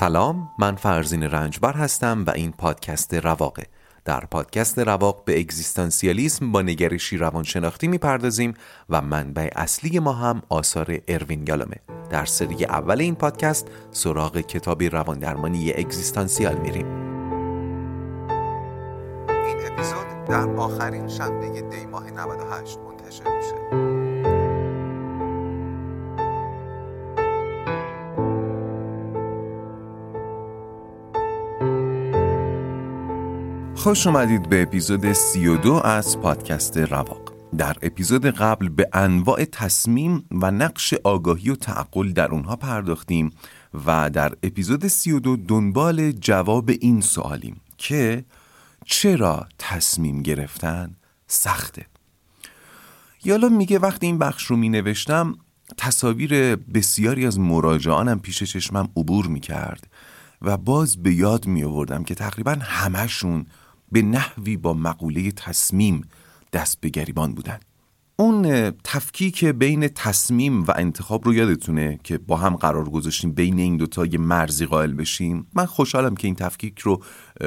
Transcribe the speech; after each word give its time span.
سلام 0.00 0.50
من 0.58 0.76
فرزین 0.76 1.22
رنجبر 1.22 1.72
هستم 1.72 2.24
و 2.26 2.30
این 2.30 2.52
پادکست 2.52 3.14
رواقه. 3.14 3.62
در 4.04 4.20
پادکست 4.20 4.78
رواق 4.78 5.24
به 5.24 5.40
اگزیستانسیالیسم 5.40 6.52
با 6.52 6.62
نگرشی 6.62 7.16
روانشناختی 7.16 7.88
می‌پردازیم 7.88 8.54
و 8.90 9.00
منبع 9.00 9.50
اصلی 9.56 9.98
ما 9.98 10.12
هم 10.12 10.42
آثار 10.48 10.98
اروین 11.08 11.44
یالومه 11.48 11.76
در 12.10 12.24
سری 12.24 12.64
اول 12.64 13.00
این 13.00 13.14
پادکست 13.14 13.68
سراغ 13.90 14.40
کتابی 14.40 14.88
رواندرمانی 14.88 15.72
اگزیستانسیال 15.72 16.56
میریم. 16.56 16.86
این 19.28 19.56
اپیزود 19.72 20.24
در 20.28 20.56
آخرین 20.56 21.08
شنبه 21.08 21.62
دی 21.62 21.86
ماه 21.86 22.10
98 22.10 22.78
منتشر 22.78 23.36
میشه. 23.36 23.89
خوش 33.82 34.06
اومدید 34.06 34.48
به 34.48 34.62
اپیزود 34.62 35.12
32 35.12 35.72
از 35.84 36.20
پادکست 36.20 36.78
رواق. 36.78 37.34
در 37.58 37.76
اپیزود 37.82 38.26
قبل 38.26 38.68
به 38.68 38.88
انواع 38.92 39.44
تصمیم 39.44 40.24
و 40.30 40.50
نقش 40.50 40.94
آگاهی 41.04 41.50
و 41.50 41.56
تعقل 41.56 42.12
در 42.12 42.30
اونها 42.30 42.56
پرداختیم 42.56 43.32
و 43.86 44.10
در 44.10 44.32
اپیزود 44.42 44.86
32 44.86 45.36
دنبال 45.36 46.12
جواب 46.12 46.70
این 46.80 47.00
سوالیم 47.00 47.60
که 47.78 48.24
چرا 48.86 49.46
تصمیم 49.58 50.22
گرفتن 50.22 50.96
سخته؟ 51.26 51.86
یالا 53.24 53.48
میگه 53.48 53.78
وقتی 53.78 54.06
این 54.06 54.18
بخش 54.18 54.44
رو 54.44 54.56
می 54.56 54.68
نوشتم 54.68 55.34
تصاویر 55.76 56.56
بسیاری 56.56 57.26
از 57.26 57.38
مراجعانم 57.38 58.20
پیش 58.20 58.42
چشمم 58.42 58.88
عبور 58.96 59.26
می 59.26 59.40
کرد 59.40 59.86
و 60.42 60.56
باز 60.56 61.02
به 61.02 61.14
یاد 61.14 61.46
می 61.46 61.64
آوردم 61.64 62.04
که 62.04 62.14
تقریبا 62.14 62.56
همشون 62.60 63.46
به 63.92 64.02
نحوی 64.02 64.56
با 64.56 64.74
مقوله 64.74 65.30
تصمیم 65.30 66.08
دست 66.52 66.80
به 66.80 66.88
گریبان 66.88 67.34
بودن. 67.34 67.60
اون 68.16 68.70
تفکیک 68.70 69.44
بین 69.44 69.88
تصمیم 69.88 70.62
و 70.62 70.72
انتخاب 70.76 71.24
رو 71.24 71.34
یادتونه 71.34 72.00
که 72.04 72.18
با 72.18 72.36
هم 72.36 72.56
قرار 72.56 72.90
گذاشتیم 72.90 73.32
بین 73.32 73.58
این 73.58 73.76
دوتا 73.76 74.06
یه 74.06 74.18
مرزی 74.18 74.66
قائل 74.66 74.92
بشیم؟ 74.92 75.46
من 75.54 75.66
خوشحالم 75.66 76.16
که 76.16 76.28
این 76.28 76.34
تفکیک 76.34 76.78
رو 76.78 77.02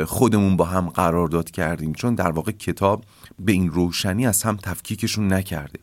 خودمون 0.06 0.58
با 0.58 0.66
هم 0.66 0.90
قرار 0.90 1.28
داد 1.28 1.52
کردیم 1.52 1.94
چون 1.94 2.16
در 2.16 2.32
واقع 2.32 2.52
کتاب 2.52 3.06
به 3.40 3.52
این 3.52 3.72
روشنی 3.72 4.28
از 4.28 4.44
هم 4.44 4.58
تفکیکشون 4.58 5.34
نکرده. 5.34 5.80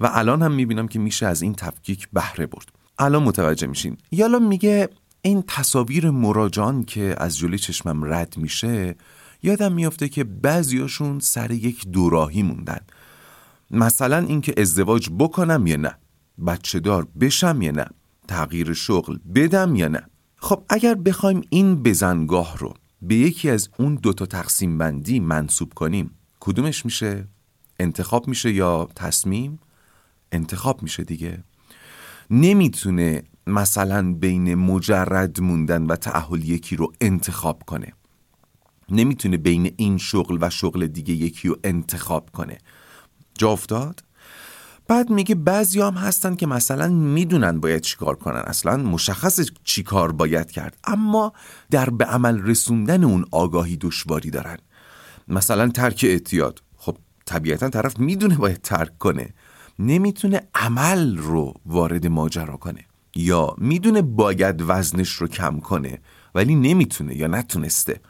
و 0.00 0.10
الان 0.12 0.42
هم 0.42 0.52
می‌بینم 0.52 0.88
که 0.88 0.98
میشه 0.98 1.26
از 1.26 1.42
این 1.42 1.54
تفکیک 1.54 2.08
بهره 2.12 2.46
برد. 2.46 2.68
الان 2.98 3.22
متوجه 3.22 3.66
میشین 3.66 3.96
یالا 4.10 4.38
میگه 4.38 4.88
این 5.22 5.44
تصاویر 5.46 6.10
مراجعان 6.10 6.84
که 6.84 7.14
از 7.18 7.38
جلوی 7.38 7.58
چشمم 7.58 8.12
رد 8.12 8.36
میشه 8.36 8.94
یادم 9.44 9.72
میافته 9.72 10.08
که 10.08 10.24
بعضیاشون 10.24 11.18
سر 11.18 11.50
یک 11.50 11.88
دوراهی 11.88 12.42
موندن 12.42 12.80
مثلا 13.70 14.18
اینکه 14.18 14.54
ازدواج 14.56 15.10
بکنم 15.18 15.66
یا 15.66 15.76
نه 15.76 15.94
بچه 16.46 16.80
دار 16.80 17.08
بشم 17.20 17.62
یا 17.62 17.72
نه 17.72 17.86
تغییر 18.28 18.72
شغل 18.72 19.18
بدم 19.34 19.76
یا 19.76 19.88
نه 19.88 20.02
خب 20.36 20.64
اگر 20.68 20.94
بخوایم 20.94 21.42
این 21.50 21.82
بزنگاه 21.82 22.58
رو 22.58 22.74
به 23.02 23.14
یکی 23.14 23.50
از 23.50 23.68
اون 23.78 23.94
دوتا 23.94 24.26
تقسیم 24.26 24.78
بندی 24.78 25.20
منصوب 25.20 25.74
کنیم 25.74 26.10
کدومش 26.40 26.84
میشه؟ 26.84 27.28
انتخاب 27.80 28.28
میشه 28.28 28.52
یا 28.52 28.88
تصمیم؟ 28.96 29.58
انتخاب 30.32 30.82
میشه 30.82 31.04
دیگه 31.04 31.44
نمی‌تونه 32.30 33.22
مثلا 33.46 34.12
بین 34.14 34.54
مجرد 34.54 35.40
موندن 35.40 35.86
و 35.86 35.96
تعهل 35.96 36.44
یکی 36.44 36.76
رو 36.76 36.92
انتخاب 37.00 37.62
کنه 37.66 37.92
نمی‌تونه 38.90 39.36
بین 39.36 39.74
این 39.76 39.98
شغل 39.98 40.38
و 40.40 40.50
شغل 40.50 40.86
دیگه 40.86 41.14
یکی 41.14 41.48
رو 41.48 41.56
انتخاب 41.64 42.30
کنه. 42.30 42.58
جا 43.38 43.50
افتاد؟ 43.50 44.04
بعد 44.88 45.10
میگه 45.10 45.34
بعضی 45.34 45.80
هم 45.80 45.94
هستن 45.94 46.34
که 46.34 46.46
مثلا 46.46 46.88
می‌دونن 46.88 47.60
باید 47.60 47.82
چیکار 47.82 48.16
کنن. 48.16 48.42
اصلا 48.46 48.76
مشخص 48.76 49.40
چیکار 49.64 50.12
باید 50.12 50.50
کرد. 50.50 50.76
اما 50.84 51.32
در 51.70 51.90
به 51.90 52.04
عمل 52.04 52.42
رسوندن 52.42 53.04
اون 53.04 53.24
آگاهی 53.30 53.76
دشواری 53.76 54.30
دارن. 54.30 54.58
مثلا 55.28 55.68
ترک 55.68 56.04
اعتیاد. 56.08 56.62
خب 56.76 56.96
طبیعتا 57.26 57.68
طرف 57.68 57.98
می‌دونه 57.98 58.36
باید 58.36 58.62
ترک 58.62 58.98
کنه. 58.98 59.34
نمی‌تونه 59.78 60.42
عمل 60.54 61.16
رو 61.16 61.54
وارد 61.66 62.06
ماجرا 62.06 62.56
کنه. 62.56 62.84
یا 63.16 63.54
می‌دونه 63.58 64.02
باید 64.02 64.64
وزنش 64.66 65.12
رو 65.12 65.28
کم 65.28 65.60
کنه 65.60 65.98
ولی 66.34 66.54
نمی‌تونه 66.54 67.16
یا 67.16 67.26
نتونسته. 67.26 68.00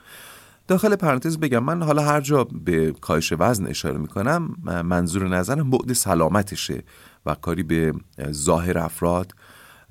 داخل 0.68 0.96
پرانتز 0.96 1.38
بگم 1.38 1.62
من 1.62 1.82
حالا 1.82 2.02
هر 2.02 2.20
جا 2.20 2.44
به 2.44 2.92
کاهش 2.92 3.32
وزن 3.38 3.66
اشاره 3.66 3.98
می‌کنم 3.98 4.56
منظور 4.64 5.28
نظرم 5.28 5.70
بعد 5.70 5.92
سلامتشه 5.92 6.82
و 7.26 7.34
کاری 7.34 7.62
به 7.62 7.94
ظاهر 8.30 8.78
افراد 8.78 9.32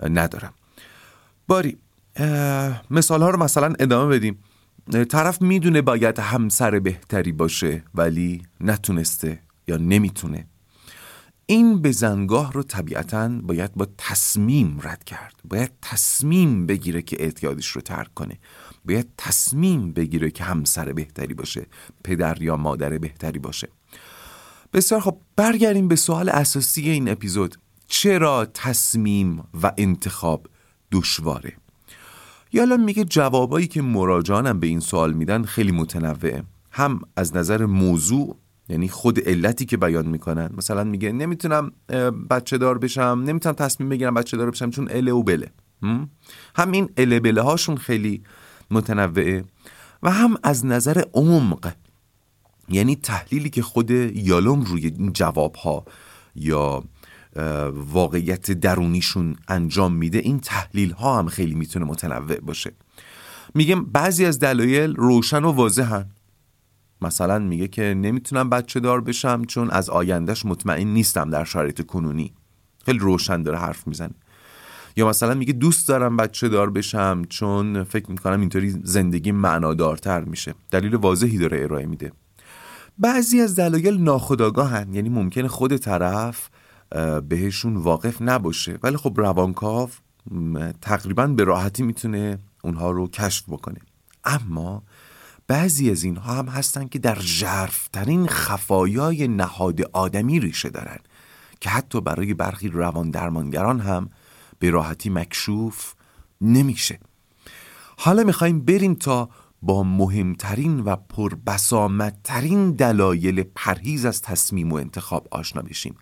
ندارم. 0.03 0.53
باری 1.47 1.77
مثال 2.89 3.21
ها 3.21 3.29
رو 3.29 3.43
مثلا 3.43 3.73
ادامه 3.79 4.15
بدیم. 4.15 4.39
طرف 5.09 5.41
می‌دونه 5.41 5.81
باید 5.81 6.19
همسر 6.19 6.79
بهتری 6.79 7.31
باشه 7.31 7.83
ولی 7.95 8.41
نتونسته 8.61 9.39
یا 9.67 9.77
نمی‌تونه. 9.77 10.47
این 11.45 11.81
بزنگاه 11.81 12.53
رو 12.53 12.63
طبیعتا 12.63 13.29
باید 13.43 13.73
با 13.73 13.87
تصمیم 13.97 14.79
رد 14.83 15.03
کرد. 15.03 15.35
باید 15.49 15.71
تصمیم 15.81 16.65
بگیره 16.65 17.01
که 17.01 17.17
اعتیادش 17.19 17.67
رو 17.67 17.81
ترک 17.81 18.13
کنه. 18.13 18.39
باید 18.85 19.07
تصمیم 19.17 19.93
بگیره 19.93 20.31
که 20.31 20.43
همسر 20.43 20.93
بهتری 20.93 21.33
باشه 21.33 21.65
پدر 22.03 22.41
یا 22.41 22.57
مادر 22.57 22.97
بهتری 22.97 23.39
باشه. 23.39 23.67
بسیار 24.73 25.01
خب 25.01 25.17
برگردیم 25.35 25.87
به 25.87 25.95
سوال 25.95 26.29
اساسی 26.29 26.89
این 26.89 27.09
اپیزود. 27.09 27.55
چرا 27.87 28.45
تصمیم 28.53 29.43
و 29.63 29.71
انتخاب 29.77 30.47
دشواره؟ 30.91 31.53
یالا 32.53 32.77
میگه 32.77 33.03
جوابایی 33.03 33.67
که 33.67 33.81
مراجعانم 33.81 34.59
به 34.59 34.67
این 34.67 34.79
سوال 34.79 35.13
میدن 35.13 35.43
خیلی 35.43 35.71
متنوعه. 35.71 36.43
هم 36.71 37.01
از 37.15 37.35
نظر 37.35 37.65
موضوع 37.65 38.37
یعنی 38.69 38.87
خود 38.87 39.19
علتی 39.19 39.65
که 39.65 39.77
بیان 39.77 40.07
می‌کنن. 40.07 40.49
مثلا 40.57 40.83
میگه 40.83 41.11
نمی‌تونم 41.11 41.71
بچه 42.29 42.57
دار 42.57 42.77
بشم 42.77 43.23
نمی‌تونم 43.25 43.55
تصمیم 43.55 43.89
بگیرم 43.89 44.13
بچه 44.13 44.37
دار 44.37 44.51
بشم 44.51 44.69
چون 44.69 44.87
اله 44.91 45.11
و 45.11 45.23
بله. 45.23 45.51
هم؟ 46.55 46.71
این 46.71 46.89
اله 46.97 47.19
بله 47.19 47.41
هاشون 47.41 47.77
خیلی 47.77 48.23
متنوعه 48.73 49.43
و 50.03 50.11
هم 50.11 50.37
از 50.43 50.65
نظر 50.65 51.03
عمق 51.13 51.73
یعنی 52.69 52.95
تحلیلی 52.95 53.49
که 53.49 53.61
خود 53.61 53.91
یالوم 53.91 54.61
روی 54.61 54.85
این 54.85 55.13
جواب 55.13 55.55
ها 55.55 55.85
یا 56.35 56.83
واقعیت 57.71 58.51
درونیشون 58.51 59.35
انجام 59.47 59.93
میده 59.93 60.17
این 60.17 60.39
تحلیل 60.39 60.91
ها 60.91 61.19
هم 61.19 61.27
خیلی 61.27 61.55
می‌تونه 61.55 61.85
متنوع 61.85 62.39
باشه. 62.39 62.71
میگم 63.55 63.85
بعضی 63.85 64.25
از 64.25 64.39
دلایل 64.39 64.95
روشن 64.95 65.43
و 65.43 65.51
واضحن. 65.51 66.09
مثلا 67.01 67.39
میگه 67.39 67.67
که 67.67 67.81
نمی‌تونم 67.81 68.49
بچه 68.49 68.79
دار 68.79 69.01
بشم 69.01 69.45
چون 69.45 69.69
از 69.69 69.89
آیندهش 69.89 70.45
مطمئن 70.45 70.87
نیستم 70.87 71.29
در 71.29 71.43
شرایط 71.43 71.85
کنونی. 71.85 72.33
خیلی 72.85 72.99
روشن 72.99 73.43
داره 73.43 73.57
حرف 73.57 73.87
می‌زنه. 73.87 74.13
یا 74.95 75.09
مثلا 75.09 75.33
میگه 75.33 75.53
دوست 75.53 75.87
دارم 75.87 76.17
بچه 76.17 76.49
دار 76.49 76.69
بشم 76.69 77.21
چون 77.29 77.83
فکر 77.83 78.11
می‌کنم 78.11 78.39
اینطوری 78.39 78.75
زندگی 78.83 79.31
معنادارتر 79.31 80.23
میشه. 80.23 80.53
دلیل 80.71 80.95
واضحی 80.95 81.37
داره 81.37 81.63
ارائه 81.63 81.85
میده. 81.85 82.11
بعضی 82.97 83.41
از 83.41 83.55
دلایل 83.55 84.01
ناخداگاهن 84.01 84.93
یعنی 84.93 85.09
ممکنه 85.09 85.47
خود 85.47 85.77
طرف 85.77 86.49
بهشون 87.29 87.77
واقف 87.77 88.21
نباشه. 88.21 88.79
ولی 88.83 88.97
خب 88.97 89.13
روانکاو 89.17 89.89
تقریبا 90.81 91.27
به 91.27 91.43
راحتی 91.43 91.83
می‌تونه 91.83 92.39
اونها 92.63 92.91
رو 92.91 93.07
کشف 93.07 93.43
بکنه. 93.47 93.79
اما 94.25 94.83
بعضی 95.47 95.91
از 95.91 96.03
اینها 96.03 96.33
هم 96.33 96.45
هستن 96.47 96.87
که 96.87 96.99
در 96.99 97.19
ژرفترین 97.19 98.27
خفایای 98.27 99.27
نهاد 99.27 99.81
آدمی 99.81 100.39
ریشه 100.39 100.69
دارن 100.69 100.97
که 101.59 101.69
حتی 101.69 102.01
برای 102.01 102.33
برخی 102.33 102.67
روان 102.67 103.11
درمانگران 103.11 103.79
هم 103.79 104.09
به 104.63 104.69
راحتی 104.69 105.09
مکشوف 105.09 105.93
نمیشه. 106.41 106.99
حالا 107.97 108.23
می‌خوایم 108.23 108.65
بریم 108.65 108.95
تا 108.95 109.29
با 109.61 109.83
مهمترین 109.83 110.79
و 110.79 110.95
پربسامدترین 110.95 112.71
دلایل 112.71 113.43
پرهیز 113.43 114.05
از 114.05 114.21
تصمیم 114.21 114.71
و 114.71 114.75
انتخاب 114.75 115.27
آشنا 115.31 115.61
بشیم. 115.61 115.95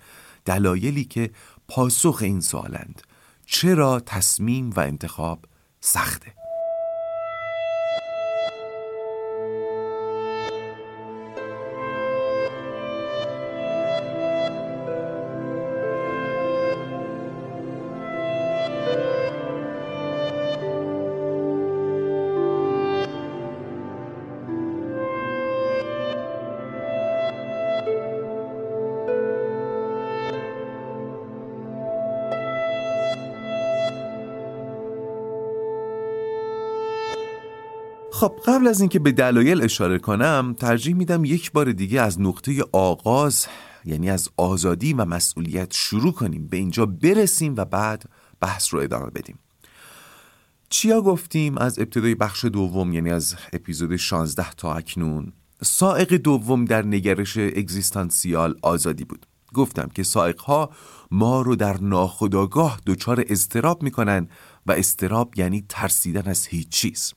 دلایلی 0.46 1.04
که 1.04 1.32
پاسخ 1.68 2.20
این 2.22 2.42
سوالند. 2.42 3.02
چرا 3.46 4.00
تصمیم 4.00 4.70
و 4.70 4.80
انتخاب 4.80 5.46
سخته؟ 5.80 6.41
خب 38.22 38.40
قبل 38.46 38.68
از 38.68 38.80
اینکه 38.80 39.00
به 39.00 39.12
دلایل 39.12 39.62
اشاره 39.62 40.00
کنم 40.00 40.56
ترجیح 40.60 40.96
میدم 40.96 41.26
یک 41.26 41.52
بار 41.52 41.72
دیگه 41.72 42.02
از 42.02 42.22
نقطه 42.22 42.64
آغاز 42.72 43.48
یعنی 43.86 44.10
از 44.10 44.30
آزادی 44.38 44.94
و 44.94 45.06
مسئولیت 45.06 45.74
شروع 45.74 46.14
کنیم 46.14 46.48
به 46.48 46.58
اینجا 46.58 46.86
برسیم 46.86 47.54
و 47.58 47.66
بعد 47.66 48.04
بحث 48.42 48.74
رو 48.74 48.80
ادامه 48.80 49.10
بدیم. 49.10 49.40
چیا 50.70 51.02
گفتیم 51.02 51.58
از 51.58 51.80
ابتدای 51.80 52.16
بخش 52.16 52.46
دوم 52.46 52.94
یعنی 52.94 53.12
از 53.12 53.36
اپیزود 53.54 53.96
16 53.96 54.52
تا 54.52 54.74
اکنون 54.74 55.34
سائق 55.64 56.14
دوم 56.14 56.66
در 56.66 56.86
نگرش 56.86 57.38
اگزیستانسیال 57.38 58.56
آزادی 58.62 59.06
بود. 59.06 59.26
گفتم 59.54 59.90
که 59.96 60.04
سائقها 60.04 60.70
ما 61.12 61.42
رو 61.42 61.56
در 61.56 61.78
ناخودآگاه 61.82 62.80
دچار 62.86 63.26
استراب 63.30 63.84
می‌کنن 63.84 64.28
و 64.66 64.72
استراب 64.72 65.34
یعنی 65.38 65.66
ترسیدن 65.70 66.30
از 66.30 66.46
هیچ 66.46 66.70
چیز. 66.70 67.14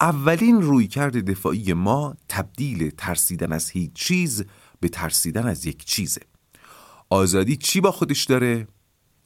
اولین 0.00 0.62
رویکرد 0.62 1.30
دفاعی 1.30 1.72
ما 1.72 2.14
تبدیل 2.28 2.90
ترسیدن 2.90 3.52
از 3.52 3.70
هیچ 3.70 3.92
چیز 3.92 4.44
به 4.80 4.88
ترسیدن 4.88 5.46
از 5.46 5.66
یک 5.66 5.84
چیزه. 5.84 6.20
آزادی 7.10 7.56
چی 7.56 7.80
با 7.80 7.90
خودش 7.92 8.24
داره؟ 8.24 8.68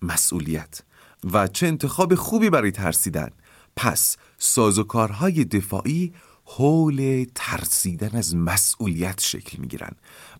مسئولیت. 0.02 0.82
و 1.32 1.46
چه 1.46 1.66
انتخاب 1.66 2.14
خوبی 2.14 2.50
برای 2.50 2.70
ترسیدن. 2.70 3.30
پس 3.76 4.16
سازوکارهای 4.38 5.44
دفاعی 5.44 6.12
حول 6.50 7.26
ترسیدن 7.34 8.16
از 8.16 8.36
مسئولیت 8.36 9.20
شکل 9.20 9.58
می‌گیرن 9.58 9.92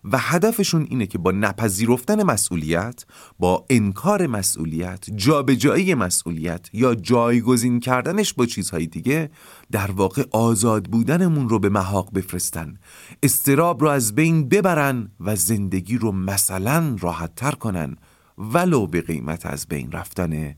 و 0.04 0.18
هدفشون 0.18 0.86
اینه 0.90 1.06
که 1.06 1.18
با 1.18 1.30
نپذیرفتن 1.30 2.22
مسئولیت 2.22 3.04
با 3.38 3.64
انکار 3.70 4.26
مسئولیت 4.26 5.04
جابجایی 5.16 5.94
مسئولیت 5.94 6.68
یا 6.72 6.94
جایگزین 6.94 7.80
کردنش 7.80 8.34
با 8.34 8.46
چیزهای 8.46 8.86
دیگه 8.86 9.30
در 9.70 9.90
واقع 9.90 10.24
آزاد 10.30 10.84
بودنمون 10.84 11.48
رو 11.48 11.58
به 11.58 11.68
محاق 11.68 12.12
بفرستن. 12.12 12.78
استراب 13.22 13.82
رو 13.82 13.88
از 13.88 14.14
بین 14.14 14.48
ببرن 14.48 15.10
و 15.20 15.36
زندگی 15.36 15.98
رو 15.98 16.12
مثلا 16.12 16.96
راحت 17.00 17.34
تر 17.34 17.52
کنن 17.52 17.96
ولو 18.38 18.86
به 18.86 19.00
قیمت 19.00 19.46
از 19.46 19.66
بین 19.66 19.92
رفتن 19.92 20.54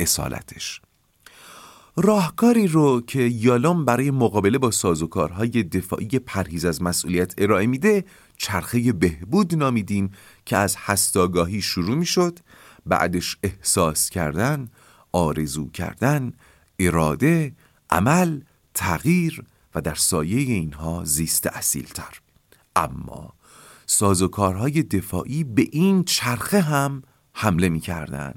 اصالتش. 0.00 0.80
راهکاری 2.00 2.66
رو 2.66 3.00
که 3.00 3.22
یالوم 3.22 3.84
برای 3.84 4.10
مقابله 4.10 4.58
با 4.58 4.70
سازوکارهای 4.70 5.62
دفاعی 5.62 6.06
پرهیز 6.06 6.64
از 6.64 6.82
مسئولیت 6.82 7.34
ارائه 7.38 7.66
میده 7.66 8.04
چرخه 8.36 8.92
بهبود 8.92 9.54
نامیدیم 9.54 10.10
که 10.46 10.56
از 10.56 10.76
هستاگاهی 10.78 11.62
شروع 11.62 11.96
می‌شد 11.96 12.38
بعدش 12.86 13.36
احساس 13.42 14.10
کردن 14.10 14.68
آرزو 15.12 15.70
کردن 15.70 16.32
اراده 16.78 17.52
عمل 17.90 18.40
تغییر 18.74 19.44
و 19.74 19.80
در 19.80 19.94
سایه 19.94 20.38
اینها 20.38 21.04
زیست 21.04 21.46
اصیلتر. 21.46 22.20
اما 22.76 23.34
سازوکارهای 23.86 24.82
دفاعی 24.82 25.44
به 25.44 25.68
این 25.72 26.04
چرخه 26.04 26.60
هم 26.60 27.02
حمله 27.32 27.68
می‌کردن 27.68 28.34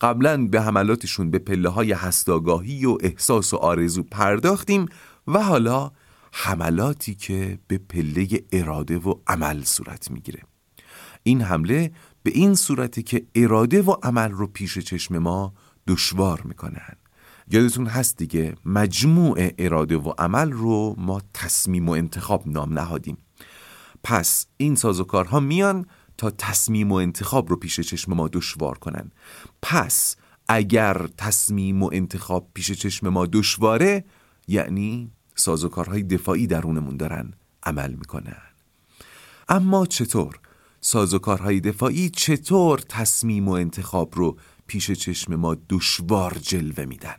قبلا 0.00 0.46
به 0.46 0.62
حملاتشون 0.62 1.30
به 1.30 1.38
پله 1.38 1.68
های 1.68 1.92
هستاگاهی 1.92 2.86
و 2.86 2.98
احساس 3.00 3.54
و 3.54 3.56
آرزو 3.56 4.02
پرداختیم 4.02 4.86
و 5.26 5.42
حالا 5.42 5.90
حملاتی 6.32 7.14
که 7.14 7.58
به 7.68 7.78
پله 7.78 8.28
اراده 8.52 8.98
و 8.98 9.14
عمل 9.26 9.62
صورت 9.62 10.10
می‌گیره. 10.10 10.42
این 11.22 11.42
حمله 11.42 11.92
به 12.22 12.30
این 12.30 12.54
صورتی 12.54 13.02
که 13.02 13.26
اراده 13.34 13.82
و 13.82 13.94
عمل 14.02 14.30
رو 14.30 14.46
پیش 14.46 14.78
چشم 14.78 15.18
ما 15.18 15.54
دشوار 15.86 16.42
می‌کنن. 16.44 16.96
یادتون 17.50 17.86
هست 17.86 18.16
دیگه 18.16 18.54
مجموع 18.64 19.50
اراده 19.58 19.96
و 19.96 20.12
عمل 20.18 20.52
رو 20.52 20.94
ما 20.98 21.22
تصمیم 21.34 21.88
و 21.88 21.92
انتخاب 21.92 22.42
نام 22.46 22.78
نهادیم. 22.78 23.18
پس 24.02 24.46
این 24.56 24.74
سازوکارها 24.74 25.40
میان 25.40 25.86
تا 26.18 26.30
تصمیم 26.30 26.92
و 26.92 26.94
انتخاب 26.94 27.50
رو 27.50 27.56
پیش 27.56 27.80
چشم 27.80 28.14
ما 28.14 28.28
دشوار 28.28 28.78
کنن 28.78 29.10
پس 29.62 30.16
اگر 30.48 31.06
تصمیم 31.18 31.82
و 31.82 31.90
انتخاب 31.92 32.50
پیش 32.54 32.72
چشم 32.72 33.08
ما 33.08 33.26
دشواره 33.26 34.04
یعنی 34.48 35.10
سازوکارهای 35.34 36.02
دفاعی 36.02 36.46
درونمون 36.46 36.96
دارن 36.96 37.32
عمل 37.62 37.92
می‌کنن 37.92 38.42
اما 39.48 39.86
چطور؟ 39.86 40.40
سازوکارهای 40.80 41.60
دفاعی 41.60 42.10
چطور 42.10 42.78
تصمیم 42.78 43.48
و 43.48 43.52
انتخاب 43.52 44.14
رو 44.14 44.38
پیش 44.66 44.90
چشم 44.90 45.34
ما 45.34 45.56
دشوار 45.70 46.38
جلوه 46.42 46.84
میدن؟ 46.84 47.18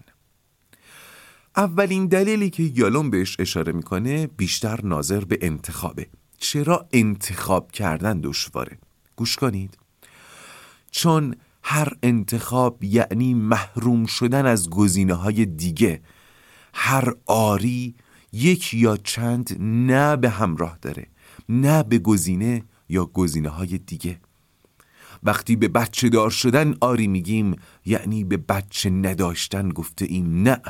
اولین 1.57 2.07
دلیلی 2.07 2.49
که 2.49 2.63
یالون 2.63 3.09
بهش 3.09 3.35
اشاره 3.39 3.73
می‌کنه 3.73 4.27
بیشتر 4.27 4.79
ناظر 4.83 5.25
به 5.25 5.39
انتخابه 5.41 6.07
چرا 6.37 6.87
انتخاب 6.93 7.71
کردن 7.71 8.19
دشواره؟ 8.19 8.77
گوش 9.17 9.35
کنید. 9.35 9.77
چون 10.91 11.35
هر 11.63 11.93
انتخاب 12.03 12.83
یعنی 12.83 13.33
محروم 13.33 14.05
شدن 14.05 14.45
از 14.45 14.69
گزینه 14.69 15.13
های 15.13 15.45
دیگه 15.45 16.01
هر 16.73 17.13
آری 17.25 17.95
یک 18.33 18.73
یا 18.73 18.97
چند 18.97 19.55
نه 19.59 20.15
به 20.15 20.29
همراه 20.29 20.77
داره 20.81 21.07
نه 21.49 21.83
به 21.83 21.99
گزینه 21.99 22.63
یا 22.89 23.05
گزینه 23.05 23.49
های 23.49 23.77
دیگه. 23.77 24.19
وقتی 25.23 25.55
به 25.55 25.67
بچه 25.67 26.09
دار 26.09 26.29
شدن 26.29 26.75
آری 26.81 27.07
میگیم 27.07 27.55
یعنی 27.85 28.23
به 28.23 28.37
بچه 28.37 28.89
نداشتن 28.89 29.69
گفته 29.69 30.05
ایم 30.05 30.41
نه. 30.41 30.61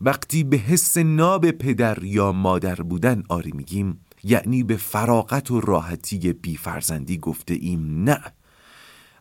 وقتی 0.00 0.44
به 0.44 0.56
حس 0.56 0.96
ناب 0.96 1.50
پدر 1.50 2.04
یا 2.04 2.32
مادر 2.32 2.74
بودن 2.74 3.22
آری 3.28 3.52
میگیم 3.52 4.00
یعنی 4.26 4.62
به 4.62 4.76
فراغت 4.76 5.50
و 5.50 5.60
راحتی 5.60 6.32
بیفرزندی 6.32 7.18
گفته 7.18 7.54
ایم 7.54 8.04
نه. 8.04 8.20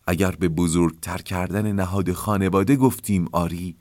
اگر 0.07 0.31
به 0.31 0.49
بزرگتر 0.49 1.17
کردن 1.17 1.71
نهاد 1.71 2.11
خانواده 2.11 2.75
گفتیم 2.75 3.25
آری 3.31 3.75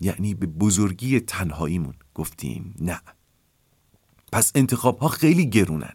یعنی 0.00 0.34
به 0.34 0.46
بزرگی 0.46 1.20
تنهاییمون 1.20 1.94
گفتیم 2.14 2.74
نه. 2.80 3.00
پس 4.32 4.52
انتخاب 4.54 4.98
ها 4.98 5.08
خیلی 5.08 5.50
گرونن. 5.50 5.94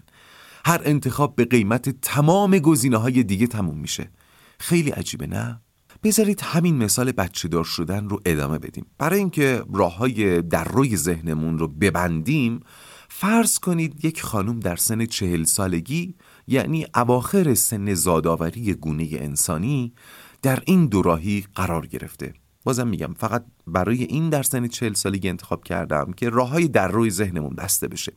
هر 0.65 0.81
انتخاب 0.85 1.35
به 1.35 1.45
قیمت 1.45 1.89
تمام 1.89 2.59
گزینه 2.59 2.97
های 2.97 3.23
دیگه 3.23 3.47
تموم 3.47 3.77
میشه. 3.77 4.11
خیلی 4.59 4.89
عجیبه 4.89 5.27
نه؟ 5.27 5.61
بذارید 6.03 6.41
همین 6.41 6.77
مثال 6.77 7.11
بچه 7.11 7.47
دار 7.47 7.63
شدن 7.63 8.09
رو 8.09 8.21
ادامه 8.25 8.57
بدیم. 8.57 8.85
برای 8.97 9.19
اینکه 9.19 9.63
راه 9.73 9.97
های 9.97 10.41
در 10.41 10.63
روی 10.63 10.97
ذهنمون 10.97 11.57
رو 11.57 11.67
ببندیم 11.67 12.59
فرض 13.09 13.59
کنید 13.59 14.05
یک 14.05 14.21
خانم 14.21 14.59
در 14.59 14.75
سن 14.75 15.05
چهل 15.05 15.43
سالگی 15.43 16.15
یعنی 16.47 16.85
اواخر 16.95 17.53
سن 17.53 17.93
زادآوری 17.93 18.73
گونه 18.73 19.07
انسانی 19.11 19.93
در 20.41 20.63
این 20.65 20.87
دوراهی 20.87 21.45
قرار 21.55 21.87
گرفته. 21.87 22.33
بازم 22.63 22.87
میگم 22.87 23.13
فقط 23.13 23.45
برای 23.67 24.03
این 24.03 24.29
در 24.29 24.43
سن 24.43 24.67
چهل 24.67 24.93
سالگی 24.93 25.29
انتخاب 25.29 25.63
کردم 25.63 26.13
که 26.13 26.29
راه 26.29 26.49
های 26.49 26.67
در 26.67 26.87
روی 26.87 27.09
ذهنمون 27.09 27.55
بسته 27.55 27.87
بشه. 27.87 28.13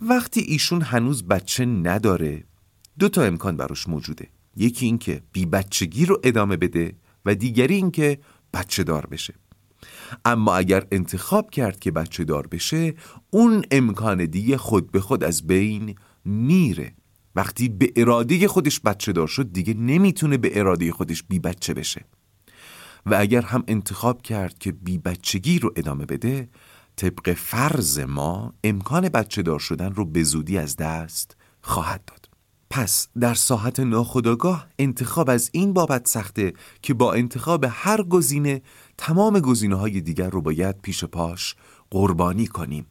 وقتی 0.00 0.40
ایشون 0.40 0.82
هنوز 0.82 1.24
بچه 1.24 1.64
نداره 1.64 2.44
دو 2.98 3.08
تا 3.08 3.22
امکان 3.22 3.56
براش 3.56 3.88
موجوده. 3.88 4.28
یکی 4.56 4.86
اینکه 4.86 5.22
بی 5.32 5.46
بچگی 5.46 6.06
رو 6.06 6.20
ادامه 6.24 6.56
بده 6.56 6.96
و 7.24 7.34
دیگری 7.34 7.74
اینکه 7.74 8.18
بچه 8.54 8.84
دار 8.84 9.06
بشه. 9.06 9.34
اما 10.24 10.56
اگر 10.56 10.86
انتخاب 10.92 11.50
کرد 11.50 11.80
که 11.80 11.90
بچه 11.90 12.24
دار 12.24 12.46
بشه 12.46 12.94
اون 13.30 13.64
امکان 13.70 14.24
دیگه 14.24 14.56
خود 14.56 14.90
به 14.92 15.00
خود 15.00 15.24
از 15.24 15.46
بین 15.46 15.94
میره. 16.24 16.94
وقتی 17.36 17.68
به 17.68 17.92
اراده 17.96 18.48
خودش 18.48 18.80
بچه 18.80 19.12
دار 19.12 19.26
شد 19.26 19.52
دیگه 19.52 19.74
نمی‌تونه 19.74 20.36
به 20.36 20.58
اراده 20.58 20.92
خودش 20.92 21.22
بی 21.22 21.38
بچه 21.38 21.74
بشه. 21.74 22.04
و 23.06 23.14
اگر 23.18 23.42
هم 23.42 23.64
انتخاب 23.68 24.22
کرد 24.22 24.58
که 24.58 24.72
بی 24.72 24.98
بچگی 24.98 25.58
رو 25.58 25.72
ادامه 25.76 26.06
بده 26.06 26.48
طبق 26.96 27.32
فرض 27.32 27.98
ما 27.98 28.54
امکان 28.64 29.08
بچه 29.08 29.42
دار 29.42 29.58
شدن 29.58 29.92
رو 29.92 30.04
به 30.04 30.22
زودی 30.22 30.58
از 30.58 30.76
دست 30.76 31.36
خواهد 31.60 32.04
داد. 32.04 32.23
پس 32.70 33.08
در 33.20 33.34
ساحت 33.34 33.80
ناخداگاه 33.80 34.66
انتخاب 34.78 35.30
از 35.30 35.50
این 35.52 35.72
بابت 35.72 36.08
سخته 36.08 36.52
که 36.82 36.94
با 36.94 37.12
انتخاب 37.12 37.66
هر 37.68 38.02
گزینه 38.02 38.62
تمام 38.98 39.40
گزینه 39.40 39.74
های 39.74 40.00
دیگر 40.00 40.30
رو 40.30 40.42
باید 40.42 40.80
پیش 40.82 41.04
پاش 41.04 41.56
قربانی 41.90 42.46
کنیم. 42.46 42.86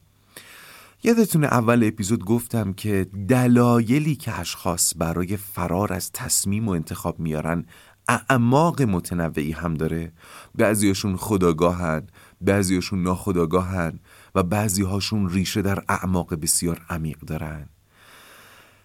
یادتونه 1.04 1.46
اول 1.46 1.84
اپیزود 1.84 2.24
گفتم 2.24 2.72
که 2.72 3.06
دلایلی 3.28 4.16
که 4.16 4.40
اشخاص 4.40 4.92
برای 4.96 5.36
فرار 5.36 5.92
از 5.92 6.12
تصمیم 6.12 6.68
و 6.68 6.70
انتخاب 6.70 7.20
میارن 7.20 7.64
اعماق 8.08 8.82
متنوعی 8.82 9.52
هم 9.52 9.74
داره. 9.74 10.12
بعضیاشون 10.54 11.16
خداگاهن 11.16 12.06
بعضیاشون 12.40 13.02
ناخداگاهن 13.02 13.98
و 14.34 14.42
بعضیهاشون 14.42 15.30
ریشه 15.30 15.62
در 15.62 15.84
اعماق 15.88 16.34
بسیار 16.34 16.86
عمیق 16.90 17.18
دارن. 17.18 17.68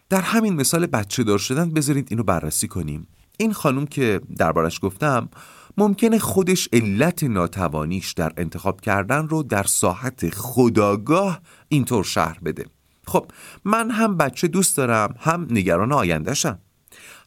در 0.10 0.22
همین 0.22 0.56
مثال 0.56 0.86
بچه 0.86 1.24
دار 1.24 1.38
شدن 1.38 1.70
بذارید 1.70 2.08
اینو 2.10 2.24
بررسی 2.24 2.68
کنیم. 2.68 3.08
این 3.38 3.54
خانم 3.54 3.86
که 3.86 4.22
دربارش 4.38 4.80
گفتم 4.84 5.30
ممکنه 5.78 6.20
خودش 6.20 6.70
علت 6.74 7.24
ناتوانیش 7.24 8.12
در 8.12 8.34
انتخاب 8.38 8.82
کردن 8.82 9.28
رو 9.28 9.44
در 9.44 9.64
ساحت 9.64 10.30
خداگاه 10.30 11.42
اینطور 11.68 12.04
شهر 12.04 12.40
بده. 12.40 12.66
خب 13.08 13.32
من 13.66 13.92
هم 13.92 14.18
بچه 14.18 14.48
دوست 14.48 14.78
دارم 14.78 15.16
هم 15.20 15.48
نگران 15.50 15.92
آیندهشم. 15.92 16.60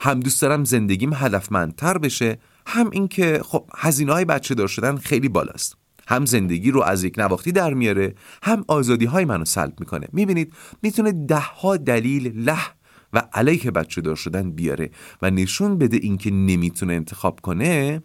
هم 0.00 0.20
دوست 0.20 0.42
دارم 0.42 0.64
زندگیم 0.64 1.12
هدفمندتر 1.14 1.98
بشه 1.98 2.38
هم 2.66 2.90
اینکه 2.90 3.40
خب 3.44 3.70
هزینه 3.76 4.12
های 4.12 4.24
بچه 4.24 4.54
دار 4.54 4.68
شدن 4.68 4.96
خیلی 4.96 5.28
بالاست. 5.28 5.81
هم 6.09 6.26
زندگی 6.26 6.71
رو 6.71 6.82
از 6.82 7.04
یک 7.04 7.18
نواختی 7.18 7.52
در 7.52 7.75
میاره 7.75 8.14
هم 8.42 8.64
آزادی 8.68 9.04
های 9.04 9.25
منو 9.25 9.44
سلب 9.44 9.80
می‌کنه. 9.80 10.09
می‌بینید 10.12 10.52
می‌تونه 10.82 11.12
ده 11.12 11.38
ها 11.38 11.76
دلیل 11.76 12.49
له 12.49 12.81
و 13.12 13.23
علیه 13.33 13.71
بچه 13.71 14.00
دار 14.00 14.16
شدن 14.16 14.50
بیاره 14.50 14.90
و 15.23 15.31
نشون 15.31 15.78
بده 15.78 15.97
اینکه 15.97 16.31
نمی‌تونه 16.31 16.92
انتخاب 16.95 17.40
کنه 17.40 18.02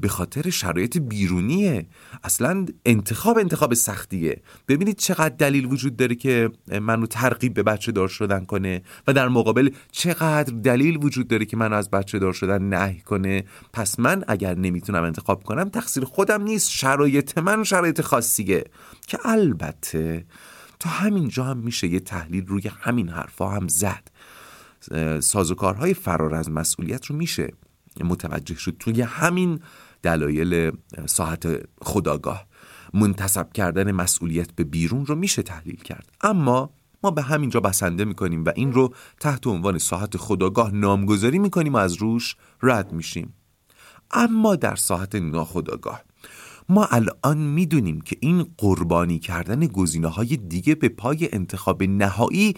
به 0.00 0.08
خاطر 0.08 0.50
شرایط 0.50 0.98
بیرونیه. 0.98 1.86
اصلا 2.24 2.66
انتخاب 2.86 3.38
انتخاب 3.38 3.74
سختیه. 3.74 4.42
ببینید 4.68 4.96
چقدر 4.96 5.34
دلیل 5.36 5.64
وجود 5.64 5.96
داره 5.96 6.14
که 6.14 6.50
منو 6.80 7.06
ترغیب 7.06 7.54
به 7.54 7.62
بچه 7.62 7.92
دار 7.92 8.08
شدن 8.08 8.44
کنه 8.44 8.82
و 9.06 9.12
در 9.12 9.28
مقابل 9.28 9.70
چقدر 9.92 10.52
دلیل 10.52 11.04
وجود 11.04 11.28
داره 11.28 11.44
که 11.44 11.56
منو 11.56 11.76
از 11.76 11.90
بچه 11.90 12.18
دار 12.18 12.32
شدن 12.32 12.62
نهی 12.62 13.00
کنه. 13.00 13.44
پس 13.72 14.00
من 14.00 14.24
اگر 14.28 14.54
نمی‌تونم 14.54 15.02
انتخاب 15.02 15.44
کنم 15.44 15.68
تقصیر 15.68 16.04
خودم 16.04 16.42
نیست. 16.42 16.70
شرایط 16.70 17.38
من 17.38 17.64
شرایط 17.64 18.00
خاصیه. 18.00 18.64
که 19.06 19.18
البته 19.24 20.26
تا 20.80 20.90
همین 20.90 21.28
جا 21.28 21.44
هم 21.44 21.58
میشه 21.58 21.86
یه 21.86 22.00
تحلیل 22.00 22.46
روی 22.46 22.70
همین 22.80 23.08
حرفا 23.08 23.48
هم 23.48 23.68
زد. 23.68 24.08
سازوکارهای 25.20 25.94
فرار 25.94 26.34
از 26.34 26.50
مسئولیت 26.50 27.06
رو 27.06 27.16
میشه 27.16 27.52
متوجه 28.04 28.54
شد 28.54 28.76
توی 28.78 29.02
همین 29.02 29.60
دلایل 30.02 30.72
ساعت 31.06 31.48
خداگاه. 31.82 32.46
منتصب 32.94 33.52
کردن 33.52 33.92
مسئولیت 33.92 34.52
به 34.52 34.64
بیرون 34.64 35.06
رو 35.06 35.14
میشه 35.14 35.42
تحلیل 35.42 35.76
کرد. 35.76 36.12
اما 36.20 36.70
ما 37.02 37.10
به 37.10 37.22
همین 37.22 37.50
جا 37.50 37.60
بسنده 37.60 38.04
می‌کنیم 38.04 38.44
و 38.44 38.52
این 38.56 38.72
رو 38.72 38.94
تحت 39.20 39.46
عنوان 39.46 39.78
ساعت 39.78 40.16
خداگاه 40.16 40.74
نامگذاری 40.74 41.38
می‌کنیم 41.38 41.74
و 41.74 41.76
از 41.76 41.94
روش 41.94 42.36
رد 42.62 42.92
میشیم. 42.92 43.34
اما 44.10 44.56
در 44.56 44.76
ساعت 44.76 45.14
ناخداگاه 45.14 46.02
ما 46.68 46.84
الان 46.84 47.38
می‌دونیم 47.38 48.00
که 48.00 48.16
این 48.20 48.46
قربانی 48.58 49.18
کردن 49.18 49.66
گزینه 49.66 50.08
های 50.08 50.36
دیگه 50.36 50.74
به 50.74 50.88
پای 50.88 51.28
انتخاب 51.32 51.82
نهایی 51.82 52.54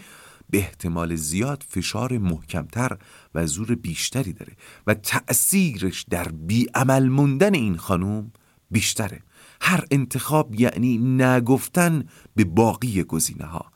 به 0.51 0.59
احتمال 0.59 1.17
زیاد 1.17 1.65
فشار 1.69 2.19
محکمتر 2.19 2.99
و 3.35 3.47
زور 3.47 3.75
بیشتری 3.75 4.33
داره 4.33 4.53
و 4.87 4.95
تأثیرش 4.95 6.07
در 6.11 6.29
بیعمل 6.29 7.09
موندن 7.09 7.55
این 7.55 7.77
خانوم 7.77 8.33
بیشتره. 8.71 9.21
هر 9.61 9.85
انتخاب 9.91 10.61
یعنی 10.61 10.99
نگفتن 10.99 12.05
به 12.37 12.45
باقی 12.45 13.03
گزینه 13.03 13.45
ها 13.45 13.73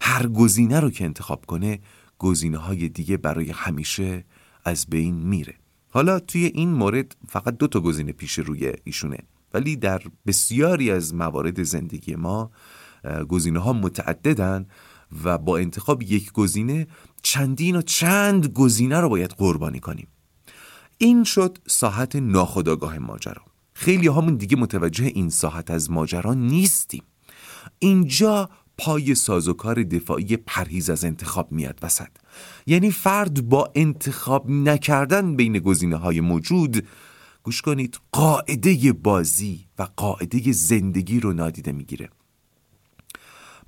هر 0.00 0.26
گزینه 0.26 0.80
رو 0.80 0.90
که 0.90 1.04
انتخاب 1.04 1.46
کنه 1.46 1.78
گزینه 2.18 2.58
های 2.58 2.88
دیگه 2.88 3.16
برای 3.16 3.50
همیشه 3.50 4.24
از 4.64 4.86
بین 4.86 5.14
میره. 5.14 5.54
حالا 5.88 6.20
توی 6.20 6.44
این 6.44 6.68
مورد 6.68 7.16
فقط 7.28 7.56
دو 7.56 7.66
تا 7.66 7.80
گزینه 7.80 8.12
پیش 8.12 8.38
روی 8.38 8.72
ایشونه. 8.84 9.18
ولی 9.54 9.76
در 9.76 10.02
بسیاری 10.26 10.90
از 10.90 11.14
موارد 11.14 11.62
زندگی 11.62 12.14
ما 12.14 12.50
گزینه 13.28 13.58
ها 13.58 13.72
متعددن 13.72 14.66
و 15.24 15.38
با 15.38 15.58
انتخاب 15.58 16.02
یک 16.02 16.32
گزینه 16.32 16.86
چندین 17.22 17.76
و 17.76 17.82
چند 17.82 18.46
گزینه 18.46 19.00
رو 19.00 19.08
باید 19.08 19.30
قربانی 19.30 19.80
کنیم. 19.80 20.08
این 20.98 21.24
شد 21.24 21.58
ساحت 21.66 22.16
ناخداگاه 22.16 22.98
ماجرا. 22.98 23.42
خیلی 23.72 24.08
همون 24.08 24.36
دیگه 24.36 24.56
متوجه 24.56 25.04
این 25.04 25.30
ساحت 25.30 25.70
از 25.70 25.90
ماجرا 25.90 26.34
نیستیم. 26.34 27.02
اینجا 27.78 28.50
پای 28.78 29.14
سازوکار 29.14 29.82
دفاعی 29.82 30.36
پرهیز 30.36 30.90
از 30.90 31.04
انتخاب 31.04 31.52
میاد 31.52 31.78
وسط. 31.82 32.08
یعنی 32.66 32.90
فرد 32.90 33.48
با 33.48 33.72
انتخاب 33.74 34.50
نکردن 34.50 35.36
بین 35.36 35.58
گزینه 35.58 35.96
های 35.96 36.20
موجود 36.20 36.86
گوش 37.42 37.62
کنید 37.62 38.00
قاعده 38.12 38.92
بازی 38.92 39.66
و 39.78 39.88
قاعده 39.96 40.52
زندگی 40.52 41.20
رو 41.20 41.32
نادیده 41.32 41.72
می‌گیره. 41.72 42.08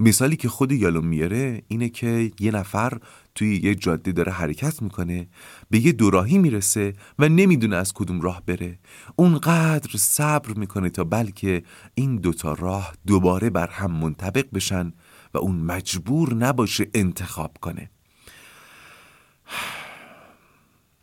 مثالی 0.01 0.37
که 0.37 0.49
خود 0.49 0.73
یالوم 0.73 1.07
میاره 1.07 1.63
اینه 1.69 1.89
که 1.89 2.33
یه 2.41 2.51
نفر 2.51 2.99
توی 3.35 3.57
یه 3.57 3.75
جاده 3.75 4.13
داره 4.13 4.33
حرکت 4.33 4.83
می‌کنه 4.83 5.29
به 5.71 5.79
یه 5.79 5.93
دوراهی 5.93 6.39
می‌رسه 6.39 6.95
و 7.19 7.29
نمی‌دونه 7.29 7.77
از 7.77 7.93
کدوم 7.93 8.21
راه 8.21 8.43
بره. 8.47 8.79
اونقدر 9.17 9.91
صبر 9.97 10.53
می‌کنه 10.53 10.91
تا 10.91 11.05
بلکه 11.05 11.63
این 11.95 12.17
دوتا 12.17 12.53
راه 12.53 12.95
دوباره 13.07 13.51
بر 13.51 13.67
هم 13.67 13.91
منطبق 13.91 14.47
بشن 14.55 14.93
و 15.35 15.39
اون 15.39 15.57
مجبور 15.57 16.35
نباشه 16.35 16.87
انتخاب 16.95 17.57
کنه. 17.61 17.91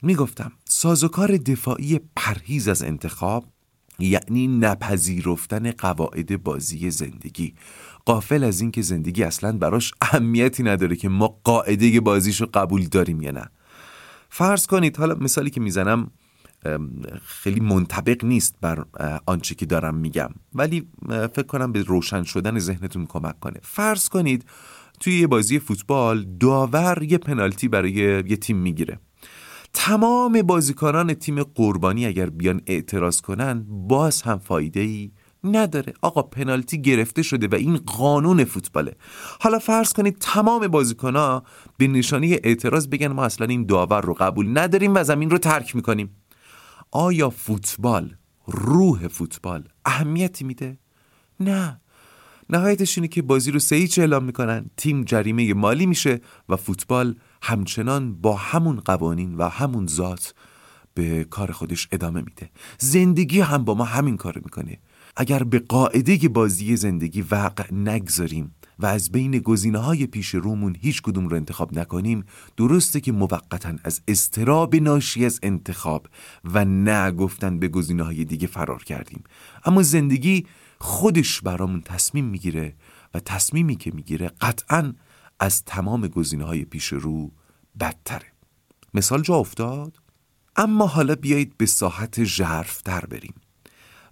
می‌گفتم 0.01 0.51
سازوکار 0.65 1.37
دفاعی 1.37 1.99
پرهیز 2.15 2.67
از 2.67 2.83
انتخاب 2.83 3.45
یعنی 3.99 4.47
نپذیرفتن 4.47 5.71
قواعد 5.71 6.43
بازی 6.43 6.91
زندگی. 6.91 7.53
قافل 8.07 8.43
از 8.43 8.61
اینکه 8.61 8.81
زندگی 8.81 9.23
اصلا 9.23 9.51
براش 9.51 9.93
اهمیتی 10.01 10.63
نداره 10.63 10.95
که 10.95 11.09
ما 11.09 11.39
قاعده 11.43 11.99
بازیشو 11.99 12.45
قبول 12.53 12.83
داریم 12.83 13.21
یا 13.21 13.31
نه. 13.31 13.45
فرض 14.29 14.67
کنید 14.67 14.97
حالا 14.97 15.15
مثالی 15.15 15.49
که 15.49 15.61
می‌زنم 15.61 16.11
خیلی 17.21 17.59
منطبق 17.59 18.25
نیست 18.25 18.55
بر 18.61 18.85
آنچه 19.25 19.55
که 19.55 19.65
دارم 19.65 19.95
میگم 19.95 20.29
ولی 20.53 20.87
فکر 21.09 21.43
کنم 21.43 21.71
به 21.71 21.81
روشن 21.83 22.23
شدن 22.23 22.59
ذهنتون 22.59 23.05
کمک 23.05 23.39
کنه. 23.39 23.59
فرض 23.63 24.09
کنید 24.09 24.45
توی 24.99 25.19
یه 25.19 25.27
بازی 25.27 25.59
فوتبال 25.59 26.25
داور 26.39 27.03
یه 27.03 27.17
پنالتی 27.17 27.67
برای 27.67 27.91
یه 27.91 28.37
تیم 28.37 28.57
می‌گیره. 28.57 28.99
تمام 29.73 30.41
بازیکنان 30.41 31.13
تیم 31.13 31.43
قربانی 31.43 32.05
اگر 32.05 32.29
بیان 32.29 32.61
اعتراض 32.67 33.21
کنن 33.21 33.65
باز 33.67 34.21
هم 34.21 34.37
فایده 34.37 34.79
ای 34.79 35.11
نداره. 35.43 35.93
آقا 36.01 36.21
پنالتی 36.21 36.81
گرفته 36.81 37.21
شده 37.21 37.47
و 37.47 37.55
این 37.55 37.77
قانون 37.77 38.43
فوتباله. 38.43 38.95
حالا 39.41 39.59
فرض 39.59 39.93
کنید 39.93 40.17
تمام 40.19 40.67
بازیکنها 40.67 41.43
به 41.77 41.87
نشانی 41.87 42.33
اعتراض 42.33 42.87
بگن 42.87 43.07
ما 43.07 43.23
اصلا 43.23 43.47
این 43.47 43.65
داور 43.65 44.01
رو 44.01 44.13
قبول 44.13 44.57
نداریم 44.57 44.95
و 44.95 45.03
زمین 45.03 45.29
رو 45.29 45.37
ترک 45.37 45.75
می‌کنیم. 45.75 46.15
آیا 46.91 47.29
فوتبال 47.29 48.15
روح 48.47 49.07
فوتبال 49.07 49.63
اهمیتی 49.85 50.43
میده؟ 50.43 50.77
نه. 51.39 51.81
نهایتش 52.49 52.97
اینه 52.97 53.07
که 53.07 53.21
بازی 53.21 53.51
رو 53.51 53.59
سه 53.59 53.87
اعلام 53.97 54.23
می‌کنن. 54.23 54.69
تیم 54.77 55.03
جریمه 55.03 55.53
مالی 55.53 55.85
میشه 55.85 56.21
و 56.49 56.55
فوتبال 56.55 57.15
همچنان 57.41 58.13
با 58.13 58.35
همون 58.35 58.79
قوانین 58.79 59.35
و 59.35 59.49
همون 59.49 59.87
ذات 59.87 60.33
به 60.93 61.23
کار 61.23 61.51
خودش 61.51 61.87
ادامه 61.91 62.21
میده. 62.21 62.49
زندگی 62.79 63.39
هم 63.39 63.63
با 63.63 63.73
ما 63.73 63.83
همین 63.83 64.17
کار 64.17 64.41
می‌کنه. 64.43 64.79
اگر 65.19 65.43
به 65.43 65.59
قاعده 65.59 66.29
بازی 66.29 66.75
زندگی 66.75 67.21
وقع 67.21 67.73
نگذاریم 67.73 68.55
و 68.79 68.85
از 68.85 69.11
بین 69.11 69.31
گزینه 69.31 69.77
های 69.79 70.07
پیش 70.07 70.35
رومون 70.35 70.75
هیچ 70.79 71.01
کدوم 71.01 71.27
رو 71.27 71.35
انتخاب 71.35 71.79
نکنیم 71.79 72.23
درسته 72.57 73.01
که 73.01 73.11
موقتا 73.11 73.73
از 73.83 74.01
استراب 74.07 74.75
ناشی 74.75 75.25
از 75.25 75.39
انتخاب 75.43 76.07
و 76.43 76.65
نگفتن 76.65 77.59
به 77.59 77.67
گزینه 77.67 78.03
های 78.03 78.25
دیگه 78.25 78.47
فرار 78.47 78.83
کردیم. 78.83 79.23
اما 79.65 79.83
زندگی 79.83 80.45
خودش 80.79 81.41
برامون 81.41 81.81
تصمیم 81.81 82.25
می‌گیره 82.25 82.75
و 83.13 83.19
تصمیمی 83.19 83.75
که 83.75 83.91
می‌گیره 83.91 84.31
قطعا 84.41 84.93
از 85.39 85.63
تمام 85.65 86.07
گزینه 86.07 86.43
های 86.43 86.65
پیش 86.65 86.87
رو 86.87 87.31
بدتره. 87.79 88.31
مثال 88.93 89.21
جا 89.21 89.35
افتاد؟ 89.35 89.97
اما 90.55 90.87
حالا 90.87 91.15
بیایید 91.15 91.57
به 91.57 91.65
ساحت 91.65 92.23
ژرفتر 92.23 93.05
بریم. 93.05 93.33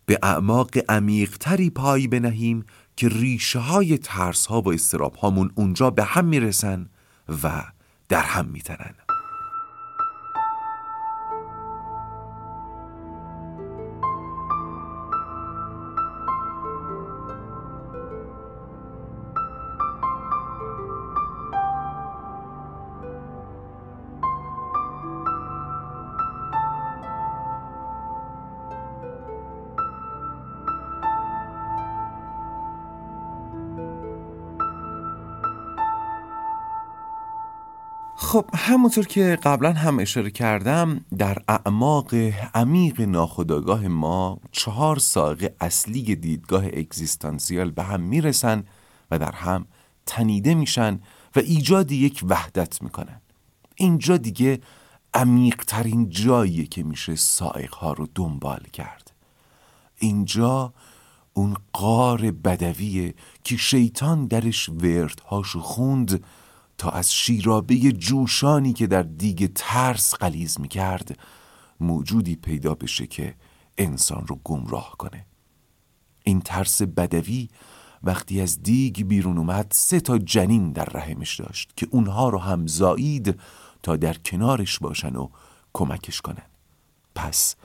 به 0.05 0.19
اعماق 0.23 0.69
عمیقتری 0.89 1.69
پای 1.69 2.07
بنهیم 2.07 2.65
که 2.95 3.09
ریشه 3.09 3.59
های 3.59 3.97
ترس 3.97 4.45
ها 4.45 4.61
و 4.61 4.73
استراب 4.73 5.15
هامون 5.15 5.51
اونجا 5.55 5.89
به 5.89 6.03
هم 6.03 6.25
می‌رسن 6.25 6.89
و 7.43 7.63
در 8.09 8.21
هم 8.21 8.45
میتنن. 8.45 9.04
همونطور 38.67 39.05
که 39.05 39.37
قبلا 39.43 39.73
هم 39.73 39.99
اشاره 39.99 40.31
کردم 40.31 41.05
در 41.17 41.37
اعماق 41.47 42.13
عمیق 42.53 43.01
ناخودآگاه 43.01 43.87
ما 43.87 44.39
چهار 44.51 44.99
ساقه 44.99 45.55
اصلی 45.61 46.15
دیدگاه 46.15 46.65
اگزیستانسیال 46.65 47.71
به 47.71 47.83
هم 47.83 48.01
می‌رسن 48.01 48.63
و 49.11 49.19
در 49.19 49.31
هم 49.31 49.65
تنیده 50.05 50.55
میشن 50.55 50.99
و 51.35 51.39
ایجاد 51.39 51.91
یک 51.91 52.23
وحدت 52.29 52.81
می‌کنن. 52.81 53.21
اینجا 53.75 54.17
دیگه 54.17 54.59
عمیقترین 55.13 56.09
جاییه 56.09 56.65
که 56.65 56.83
میشه 56.83 57.15
ها 57.73 57.93
رو 57.93 58.07
دنبال 58.15 58.63
کرد. 58.73 59.11
اینجا 59.97 60.73
اون 61.33 61.57
قار 61.73 62.31
بدویه 62.31 63.13
که 63.43 63.57
شیطان 63.57 64.25
درش 64.25 64.69
وردهاشو 64.69 65.59
خوند 65.61 66.23
تا 66.77 66.89
از 66.89 67.13
شیرابه 67.13 67.75
جوشانی 67.77 68.73
که 68.73 68.87
در 68.87 69.03
دیگ 69.03 69.51
ترس 69.55 70.13
قلیز 70.13 70.59
می‌کرد 70.59 71.19
موجودی 71.79 72.35
پیدا 72.35 72.75
بشه 72.75 73.07
که 73.07 73.35
انسان 73.77 74.27
رو 74.27 74.39
گمراه 74.43 74.95
کنه. 74.97 75.25
این 76.23 76.41
ترس 76.41 76.81
بدوی 76.81 77.49
وقتی 78.03 78.41
از 78.41 78.63
دیگ 78.63 79.03
بیرون 79.03 79.37
اومد 79.37 79.67
سه 79.71 79.99
تا 79.99 80.17
جنین 80.17 80.71
در 80.71 80.85
رحمش 80.85 81.39
داشت 81.39 81.71
که 81.75 81.87
اونها 81.91 82.29
رو 82.29 82.39
هم 82.39 82.67
زایید 82.67 83.39
تا 83.83 83.95
در 83.95 84.13
کنارش 84.13 84.79
باشن 84.79 85.15
و 85.15 85.29
کمکش 85.73 86.21
کنن. 86.21 86.45
پس 87.15 87.55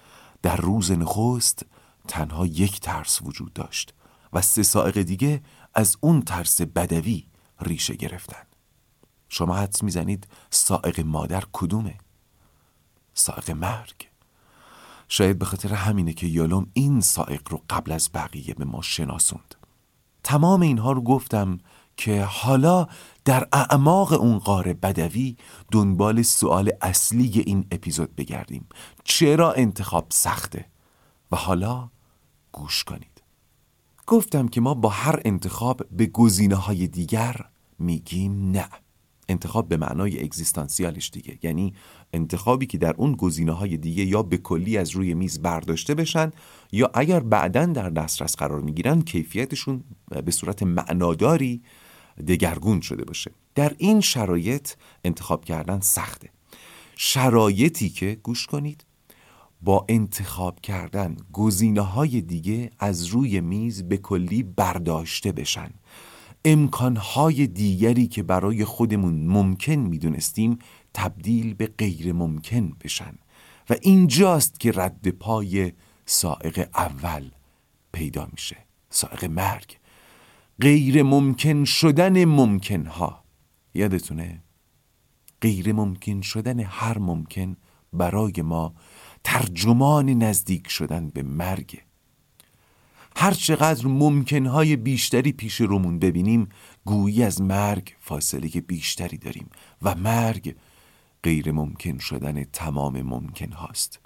در 0.42 0.56
روز 0.56 0.90
نخست 0.90 1.66
تنها 2.08 2.46
یک 2.46 2.80
ترس 2.80 3.22
وجود 3.22 3.52
داشت 3.52 3.94
و 4.32 4.40
سه 4.40 4.62
سائق 4.62 5.02
دیگه 5.02 5.42
از 5.74 5.96
اون 6.00 6.22
ترس 6.22 6.60
بدوی 6.60 7.26
ریشه 7.60 7.94
گرفتن. 7.94 8.49
شما 9.30 9.56
حدس 9.56 9.82
می‌زنید 9.82 10.28
سائق 10.50 11.00
مادر 11.00 11.44
کدومه؟ 11.52 11.98
سائق 13.14 13.50
مرگ. 13.50 14.08
شاید 15.08 15.38
به 15.38 15.44
خاطر 15.44 15.72
همینه 15.74 16.12
که 16.12 16.26
یالوم 16.26 16.66
این 16.72 17.00
سائق 17.00 17.40
رو 17.48 17.62
قبل 17.70 17.92
از 17.92 18.10
بقیه 18.14 18.54
به 18.54 18.64
ما 18.64 18.82
شناسوند. 18.82 19.54
تمام 20.24 20.60
اینها 20.60 20.92
رو 20.92 21.00
گفتم 21.00 21.58
که 21.96 22.24
حالا 22.24 22.86
در 23.24 23.48
اعماق 23.52 24.12
اون 24.12 24.38
قاره 24.38 24.74
بدوی 24.74 25.36
دنبال 25.72 26.22
سوال 26.22 26.70
اصلی 26.82 27.40
این 27.46 27.66
اپیزود 27.70 28.16
بگردیم. 28.16 28.68
چرا 29.04 29.52
انتخاب 29.52 30.06
سخته؟ 30.10 30.66
و 31.32 31.36
حالا 31.36 31.90
گوش 32.52 32.84
کنید. 32.84 33.22
گفتم 34.06 34.48
که 34.48 34.60
ما 34.60 34.74
با 34.74 34.88
هر 34.88 35.20
انتخاب 35.24 35.82
به 35.90 36.06
گزینه 36.06 36.54
های 36.54 36.86
دیگر 36.86 37.36
میگیم 37.78 38.50
نه. 38.50 38.68
انتخاب 39.30 39.68
به 39.68 39.76
معنای 39.76 40.24
اگزیستانسیالش 40.24 41.10
دیگه. 41.10 41.38
یعنی 41.42 41.74
انتخابی 42.12 42.66
که 42.66 42.78
در 42.78 42.94
اون 42.96 43.12
گزینه 43.12 43.52
های 43.52 43.76
دیگه 43.76 44.04
یا 44.04 44.22
به 44.22 44.36
کلی 44.36 44.78
از 44.78 44.90
روی 44.90 45.14
میز 45.14 45.42
برداشته 45.42 45.94
بشن 45.94 46.30
یا 46.72 46.90
اگر 46.94 47.20
بعدا 47.20 47.66
در 47.66 47.90
دسترس 47.90 48.36
قرار 48.36 48.60
می‌گیرن 48.60 49.02
کیفیتشون 49.02 49.84
به 50.24 50.30
صورت 50.30 50.62
معناداری 50.62 51.62
دگرگون 52.28 52.80
شده 52.80 53.04
باشه. 53.04 53.30
در 53.54 53.74
این 53.78 54.00
شرایط 54.00 54.70
انتخاب 55.04 55.44
کردن 55.44 55.80
سخته. 55.80 56.28
شرایطی 56.96 57.88
که 57.88 58.18
گوش 58.22 58.46
کنید 58.46 58.84
با 59.62 59.86
انتخاب 59.88 60.60
کردن 60.60 61.16
گزینه 61.32 61.80
های 61.80 62.20
دیگه 62.20 62.70
از 62.78 63.06
روی 63.06 63.40
میز 63.40 63.82
به 63.82 63.96
کلی 63.96 64.42
برداشته 64.42 65.32
بشن. 65.32 65.70
امکانهای 66.44 67.46
دیگری 67.46 68.06
که 68.06 68.22
برای 68.22 68.64
خودمون 68.64 69.26
ممکن 69.26 69.74
می‌دونستیم 69.74 70.58
تبدیل 70.94 71.54
به 71.54 71.66
غیر 71.66 72.12
ممکن 72.12 72.72
بشن. 72.84 73.14
و 73.70 73.74
اینجاست 73.82 74.60
که 74.60 74.72
رد 74.74 75.08
پای 75.08 75.72
سائق 76.06 76.68
اول 76.74 77.30
پیدا 77.92 78.28
میشه 78.32 78.56
سائق 78.90 79.24
مرگ. 79.24 79.76
غیر 80.60 81.02
ممکن 81.02 81.64
شدن 81.64 82.24
ممکن 82.24 82.86
ها 82.86 83.24
یادتونه؟ 83.74 84.42
غیر 85.42 85.72
ممکن 85.72 86.20
شدن 86.20 86.60
هر 86.60 86.98
ممکن 86.98 87.56
برای 87.92 88.42
ما 88.42 88.74
ترجمان 89.24 90.08
نزدیک 90.08 90.68
شدن 90.68 91.10
به 91.10 91.22
مرگ. 91.22 91.82
هر 93.16 93.30
چقدر 93.30 93.86
ممکنهای 93.86 94.76
بیشتری 94.76 95.32
پیش 95.32 95.60
رومون 95.60 95.98
ببینیم 95.98 96.48
گویی 96.84 97.22
از 97.22 97.42
مرگ 97.42 97.96
فاصله 98.00 98.48
بیشتری 98.48 99.18
داریم 99.18 99.50
و 99.82 99.94
مرگ 99.94 100.56
غیر 101.22 101.52
ممکن 101.52 101.98
شدن 101.98 102.44
تمام 102.44 103.02
ممکن 103.02 103.52
هاست 103.52 104.00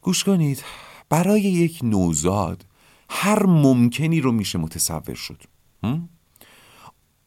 گوش 0.00 0.24
کنید 0.24 0.64
برای 1.08 1.40
یک 1.40 1.80
نوزاد 1.82 2.66
هر 3.10 3.46
ممکنی 3.46 4.20
رو 4.20 4.32
میشه 4.32 4.58
متصور 4.58 5.14
شد. 5.14 5.42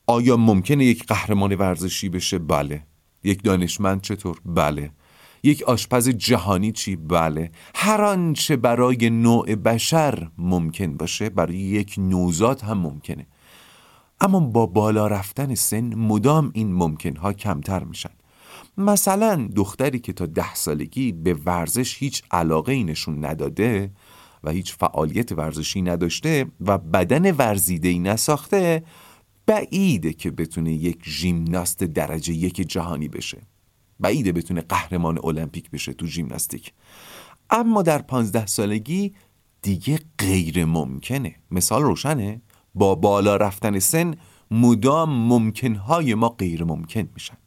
آیا 0.08 0.38
ممکنه 0.38 0.86
یک 0.86 1.06
قهرمان 1.06 1.56
ورزشی 1.56 2.10
بشه؟ 2.10 2.40
بله. 2.40 2.86
یک 3.24 3.44
دانشمند 3.44 4.02
چطور؟ 4.02 4.42
بله. 4.46 4.92
یک 5.44 5.64
آشپز 5.64 6.10
جهانی 6.10 6.72
چی؟ 6.72 6.96
بله. 6.96 7.52
هر 7.76 8.02
آنچه 8.02 8.56
برای 8.56 9.10
نوع 9.10 9.56
بشر 9.56 10.30
ممکن 10.38 10.98
باشه 10.98 11.30
برای 11.30 11.58
یک 11.58 11.96
نوزاد 11.98 12.62
هم 12.62 12.78
ممکنه. 12.78 13.28
اما 14.22 14.40
با 14.40 14.66
بالا 14.66 15.08
رفتن 15.08 15.56
سن 15.56 15.96
مدام 15.96 16.52
این 16.54 16.74
ممکنها 16.74 17.34
کمتر 17.34 17.84
میشن. 17.84 18.10
مثلا 18.78 19.50
دختری 19.56 20.00
که 20.00 20.14
تا 20.14 20.26
ده 20.26 20.54
سالگی 20.54 21.12
به 21.12 21.34
ورزش 21.34 21.98
هیچ 21.98 22.24
علاقه 22.32 22.74
ای 22.74 22.84
نشون 22.84 23.26
نداده 23.26 23.92
و 24.44 24.52
هیچ 24.52 24.76
فعالیت 24.76 25.32
ورزشی 25.32 25.82
نداشته 25.82 26.46
و 26.62 26.78
بدن 26.78 27.32
ورزیده 27.32 27.88
ای 27.88 28.00
نساخته 28.00 28.84
بعیده 29.46 30.14
که 30.14 30.32
بتونه 30.32 30.74
یک 30.74 31.10
ژیمناست 31.10 31.84
درجه 31.84 32.34
یک 32.34 32.56
جهانی 32.56 33.08
بشه. 33.08 33.42
بعیده 34.02 34.32
بتونه 34.32 34.62
قهرمان 34.62 35.20
المپیک 35.24 35.72
بشه 35.72 35.94
تو 35.94 36.08
ژیمناستیک 36.08 36.74
اما 37.50 37.82
در 37.82 38.02
پانزده 38.02 38.46
سالگی 38.46 39.14
دیگه 39.62 40.00
غیر 40.20 40.66
ممکنه. 40.66 41.36
مثال 41.52 41.84
روشنه. 41.84 42.42
با 42.76 42.96
بالا 42.96 43.36
رفتن 43.36 43.80
سن 43.80 44.16
مدام 44.52 45.10
ممکنهای 45.10 46.14
ما 46.14 46.30
غیر 46.30 46.64
ممکن 46.64 47.10
میشن. 47.14 47.38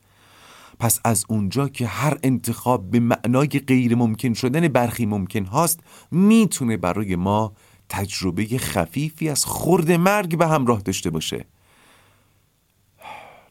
پس 0.79 1.01
از 1.05 1.25
اونجا 1.29 1.69
که 1.69 1.87
هر 1.87 2.19
انتخاب 2.23 2.91
به 2.91 3.01
معنای 3.01 3.49
غیر 3.49 3.95
ممکن 3.95 4.33
شدن 4.33 4.69
برخی 4.69 5.07
ممکن 5.07 5.45
هاست 5.45 5.81
می‌تونه 6.11 6.77
برای 6.77 7.17
ما 7.17 7.53
تجربه 7.89 8.47
خفیفی 8.59 9.29
از 9.29 9.45
خورد 9.45 9.93
مرگ 9.93 10.39
به 10.39 10.47
همراه 10.47 10.81
داشته 10.81 11.11
باشه. 11.11 11.45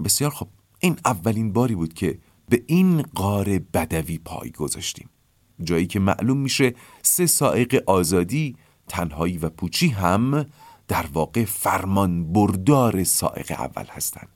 بسیار 0.03 0.31
خب 0.31 0.47
این 0.79 0.97
اولین 1.05 1.53
باری 1.53 1.75
بود 1.75 1.93
که 1.93 2.19
به 2.49 2.63
این 2.67 3.01
قار 3.01 3.60
بدوی 3.60 4.17
پای 4.17 4.51
گذاشتیم. 4.51 5.10
جایی 5.63 5.88
که 5.88 5.99
معلوم 5.99 6.38
میشه 6.38 6.73
سه 7.01 7.25
سائق 7.25 7.84
آزادی 7.88 8.56
تنهایی 8.88 9.38
و 9.38 9.49
پوچی 9.49 9.88
هم 9.88 10.45
در 10.88 11.06
واقع 11.13 11.45
فرمان 11.45 12.34
بردار 12.34 13.03
سائق 13.03 13.51
اول 13.51 13.86
هستن. 13.89 14.27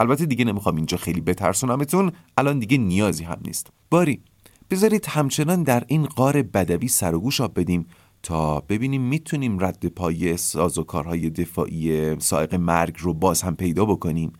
البته 0.00 0.26
دیگه 0.26 0.44
نمی‌خوام 0.44 0.76
اینجا 0.76 0.96
خیلی 0.96 1.20
بترسونمتون 1.20 2.12
الان 2.36 2.58
دیگه 2.58 2.78
نیازی 2.78 3.24
هم 3.24 3.38
نیست. 3.44 3.70
باری 3.90 4.22
بذارید 4.70 5.06
همچنان 5.06 5.62
در 5.62 5.84
این 5.86 6.06
قار 6.06 6.42
بدوی 6.42 6.88
سر 6.88 7.14
و 7.14 7.20
گوش 7.20 7.40
آب 7.40 7.60
بدیم 7.60 7.86
تا 8.22 8.60
ببینیم 8.60 9.02
می‌تونیم 9.02 9.64
رد 9.64 9.86
پای 9.86 10.36
سازوکارهای 10.36 11.30
دفاعی 11.30 12.16
سائق 12.20 12.54
مرگ 12.54 12.96
رو 12.98 13.14
باز 13.14 13.42
هم 13.42 13.56
پیدا 13.56 13.84
بکنیم. 13.84 14.32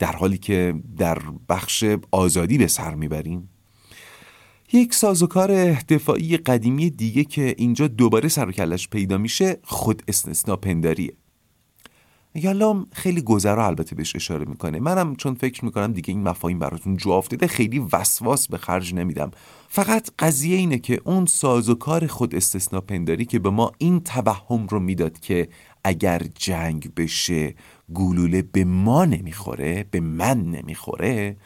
در 0.00 0.12
حالی 0.12 0.38
که 0.38 0.74
در 0.96 1.18
بخش 1.48 1.84
آزادی 2.10 2.58
به 2.58 2.66
سر 2.66 2.94
می‌بریم 2.94 3.48
یک 4.72 4.94
سازوکار 4.94 5.72
دفاعی 5.72 6.36
قدیمی 6.36 6.90
دیگه 6.90 7.24
که 7.24 7.54
اینجا 7.58 7.88
دوباره 7.88 8.28
سر 8.28 8.48
و 8.48 8.52
کلش 8.52 8.88
پیدا 8.88 9.18
میشه 9.18 9.58
خود 9.62 10.02
استثنا 10.08 10.56
پنداریه. 10.56 11.12
یالام 12.34 12.86
خیلی 12.92 13.22
گذرا 13.22 13.66
البته 13.66 13.94
بهش 13.94 14.16
اشاره 14.16 14.44
می‌کنه. 14.44 14.80
منم 14.80 15.16
چون 15.16 15.34
فکر 15.34 15.64
می‌کنم 15.64 15.92
دیگه 15.92 16.10
این 16.10 16.22
مفاهیم 16.22 16.58
براتون 16.58 16.96
جو 16.96 17.10
افتاده 17.10 17.46
خیلی 17.46 17.78
وسواس 17.92 18.48
به 18.48 18.58
خرج 18.58 18.94
نمیدم. 18.94 19.30
فقط 19.68 20.10
قضیه 20.18 20.56
اینه 20.56 20.78
که 20.78 21.00
اون 21.04 21.26
سازوکار 21.26 22.06
خود 22.06 22.34
استثنا 22.34 22.80
پنداری 22.80 23.24
که 23.24 23.38
به 23.38 23.50
ما 23.50 23.72
این 23.78 24.00
توهم 24.00 24.66
رو 24.66 24.80
می‌داد 24.80 25.20
که 25.20 25.48
اگر 25.84 26.22
جنگ 26.34 26.94
بشه 26.94 27.54
گلوله 27.94 28.42
به 28.42 28.64
ما 28.64 29.04
نمی‌خوره 29.04 29.84
به 29.90 30.00
من 30.00 30.42
نمی‌خوره 30.42 31.36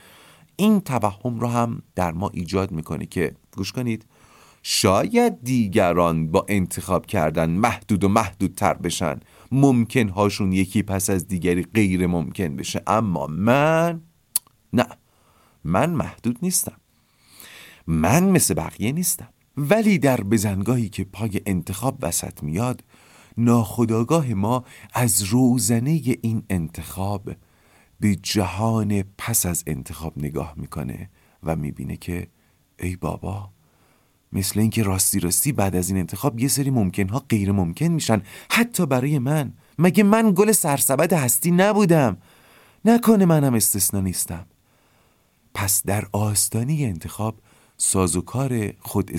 این 0.56 0.80
توهم 0.80 1.40
رو 1.40 1.48
هم 1.48 1.82
در 1.94 2.12
ما 2.12 2.30
ایجاد 2.34 2.72
می‌کنه 2.72 3.06
که 3.06 3.34
گوش 3.56 3.72
کنید 3.72 4.06
شاید 4.62 5.44
دیگران 5.44 6.30
با 6.30 6.46
انتخاب 6.48 7.06
کردن 7.06 7.50
محدود 7.50 8.04
و 8.04 8.08
محدودتر 8.08 8.74
بشن. 8.74 9.20
ممکن 9.52 10.08
هاشون 10.08 10.52
یکی 10.52 10.82
پس 10.82 11.10
از 11.10 11.28
دیگری 11.28 11.62
غیر 11.62 12.06
ممکن 12.06 12.56
بشه. 12.56 12.82
اما 12.86 13.26
من 13.26 14.00
نه 14.72 14.86
من 15.64 15.90
محدود 15.90 16.38
نیستم. 16.42 16.76
من 17.86 18.24
مثل 18.24 18.54
بقیه 18.54 18.92
نیستم. 18.92 19.28
ولی 19.56 19.98
در 19.98 20.20
بزنگاهی 20.20 20.88
که 20.88 21.04
پای 21.04 21.40
انتخاب 21.46 21.98
وسط 22.02 22.42
میاد 22.42 22.84
ناخداگاه 23.38 24.34
ما 24.34 24.64
از 24.94 25.22
روزنه 25.22 25.90
این 26.22 26.42
انتخاب 26.50 27.30
به 28.00 28.16
جهان 28.16 29.04
پس 29.18 29.46
از 29.46 29.64
انتخاب 29.66 30.12
نگاه 30.18 30.54
می‌کنه 30.56 31.10
و 31.42 31.56
می‌بینه 31.56 31.96
که 31.96 32.28
ای 32.78 32.96
بابا 32.96 33.50
مثل 34.32 34.60
اینکه 34.60 34.82
راستی 34.82 35.20
راستی 35.20 35.52
بعد 35.52 35.76
از 35.76 35.88
این 35.88 35.98
انتخاب 35.98 36.40
یه 36.40 36.48
سری 36.48 36.70
ممکنها 36.70 37.18
غیر 37.28 37.52
ممکن 37.52 37.86
میشن. 37.86 38.22
حتی 38.50 38.86
برای 38.86 39.18
من. 39.18 39.52
مگه 39.78 40.04
من 40.04 40.32
گل 40.36 40.52
سرسبد 40.52 41.12
هستی 41.12 41.50
نبودم؟ 41.50 42.16
نکنه 42.84 43.24
منم 43.24 43.54
استثنا 43.54 44.00
نیستم. 44.00 44.46
پس 45.54 45.82
در 45.86 46.06
آستانی 46.12 46.84
انتخاب 46.84 47.40
سازوکار 47.76 48.72
خود 48.80 49.10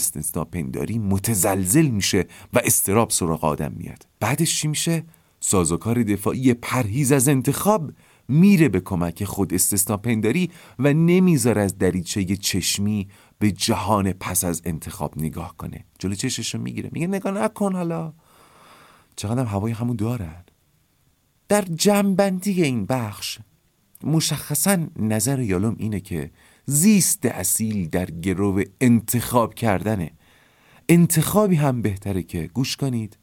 پنداری 0.52 1.00
متزلزل 1.00 1.88
میشه 1.88 2.26
و 2.54 2.62
استراب 2.64 3.10
سراغ 3.10 3.46
آدم 3.46 3.72
میاد. 3.72 4.08
بعدش 4.20 4.62
چی 4.62 4.68
میشه؟ 4.68 5.04
سازوکار 5.40 6.04
دفاعی 6.04 6.54
پرهیز 6.54 7.12
از 7.12 7.28
انتخاب 7.28 7.92
میره 8.28 8.70
به 8.70 8.80
کمک 8.80 9.24
خود 9.24 9.54
پنداری 10.04 10.52
و 10.80 10.94
نمی‌ذاره 10.94 11.62
از 11.62 11.78
دریچه 11.78 12.36
چشمی 12.36 13.08
به 13.40 13.52
جهان 13.52 14.12
پس 14.14 14.44
از 14.44 14.62
انتخاب 14.66 15.18
نگاه 15.18 15.58
کنه. 15.58 15.86
جلو 16.00 16.16
چشش 16.16 16.56
رو 16.56 16.62
می‌گیره. 16.62 16.90
میگه 16.94 17.08
نگاه 17.08 17.34
نکن 17.34 17.76
حالا. 17.76 18.14
چقدر 19.16 19.46
هوای 19.46 19.72
همون 19.72 19.96
دارن. 19.96 20.44
در 21.48 21.62
جنبندی 21.62 22.64
این 22.64 22.86
بخش 22.86 23.40
مشخصا 24.04 24.88
نظر 24.96 25.40
یالوم 25.40 25.76
اینه 25.80 26.00
که 26.00 26.32
زیست 26.66 27.26
اصیل 27.26 27.90
در 27.90 28.06
گرو 28.06 28.64
انتخاب 28.82 29.54
کردنه. 29.54 30.12
انتخابی 30.90 31.56
هم 31.56 31.82
بهتره 31.82 32.24
که 32.24 32.50
گوش 32.54 32.76
کنید 32.76 33.18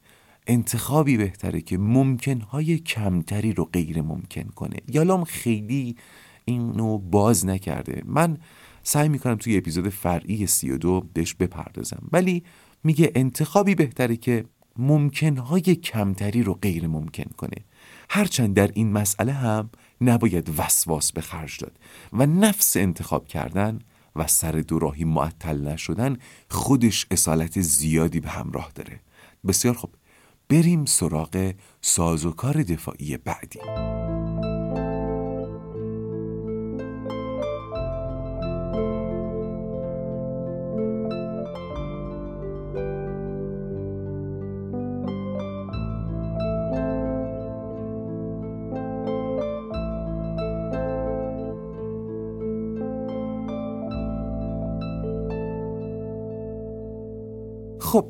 انتخابی 0.47 1.17
بهتره 1.17 1.61
که 1.61 1.79
ممکنهای 1.79 2.79
کمتری 2.79 3.53
رو 3.53 3.65
غیر 3.65 4.03
ممکن 4.03 4.43
کنه. 4.43 4.77
یالام 4.89 5.25
خیلی 5.25 5.97
اینو 6.45 6.99
باز 6.99 7.47
نکرده. 7.47 8.03
من 8.07 8.39
سعی 8.83 9.09
می‌کنم 9.09 9.35
توی 9.35 9.57
اپیزود 9.57 9.89
فرعی 9.89 10.47
سی 10.47 10.71
و 10.71 10.79
دو 10.79 11.07
بهش 11.15 11.35
بپردازم. 11.35 12.09
ولی 12.13 12.43
میگه 12.85 13.13
انتخابی 13.15 13.75
بهتره 13.75 14.17
که 14.17 14.45
ممکنهای 14.77 15.61
کمتری 15.61 16.43
رو 16.43 16.55
غیر 16.55 16.87
ممکن 16.87 17.31
کنه. 17.37 17.65
هرچند 18.11 18.55
در 18.55 18.71
این 18.75 18.93
مسئله 18.93 19.33
هم 19.33 19.71
نباید 20.03 20.59
وسواس 20.59 21.12
به 21.12 21.21
خرج 21.21 21.59
داد 21.59 21.79
و 22.12 22.27
نفس 22.27 22.77
انتخاب 22.77 23.27
کردن 23.27 23.79
و 24.17 24.27
سر 24.27 24.53
دوراهی 24.53 25.05
معطل 25.05 25.69
نشدن 25.69 26.17
خودش 26.51 27.07
اصالت 27.11 27.61
زیادی 27.61 28.21
به 28.21 28.29
همراه 28.29 28.73
داره. 28.75 29.01
بسیار 29.47 29.75
خوب. 29.75 29.95
بریم 30.49 30.85
سراغ 30.85 31.55
سازوکار 31.81 32.62
دفاعی 32.62 33.17
بعدی. 33.17 33.61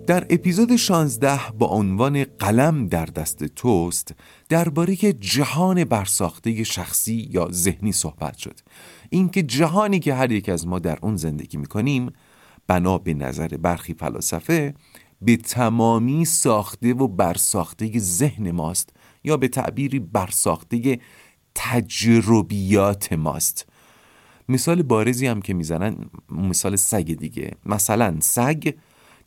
در 0.06 0.26
اپیزود 0.30 0.76
16 0.76 1.40
با 1.58 1.66
عنوان 1.66 2.24
قلم 2.24 2.86
در 2.86 3.06
دست 3.06 3.44
توست 3.44 4.14
درباره 4.48 4.96
جهان 5.12 5.84
برساخته 5.84 6.64
شخصی 6.64 7.28
یا 7.30 7.48
ذهنی 7.50 7.92
صحبت 7.92 8.36
شد. 8.36 8.60
اینکه 9.10 9.42
جهانی 9.42 9.98
که 9.98 10.14
هر 10.14 10.32
یک 10.32 10.48
از 10.48 10.66
ما 10.66 10.78
در 10.78 10.98
اون 11.02 11.16
زندگی 11.16 11.58
می‌کنیم 11.58 12.12
بنا 12.66 12.98
به 12.98 13.14
نظر 13.14 13.48
برخی 13.48 13.94
فلاسفه 13.94 14.74
به 15.22 15.36
تمامی 15.36 16.24
ساخته 16.24 16.94
و 16.94 17.08
برساخته 17.08 17.98
ذهن 17.98 18.50
ماست 18.50 18.90
یا 19.24 19.36
به 19.36 19.48
تعبیری 19.48 19.98
برساخته 19.98 21.00
تجربیات 21.54 23.12
ماست. 23.12 23.66
مثال 24.48 24.82
بارزی 24.82 25.26
هم 25.26 25.42
که 25.42 25.54
می‌زنن 25.54 25.96
مثال 26.30 26.76
سگ 26.76 27.12
دیگه. 27.12 27.50
مثلا 27.66 28.16
سگ 28.20 28.72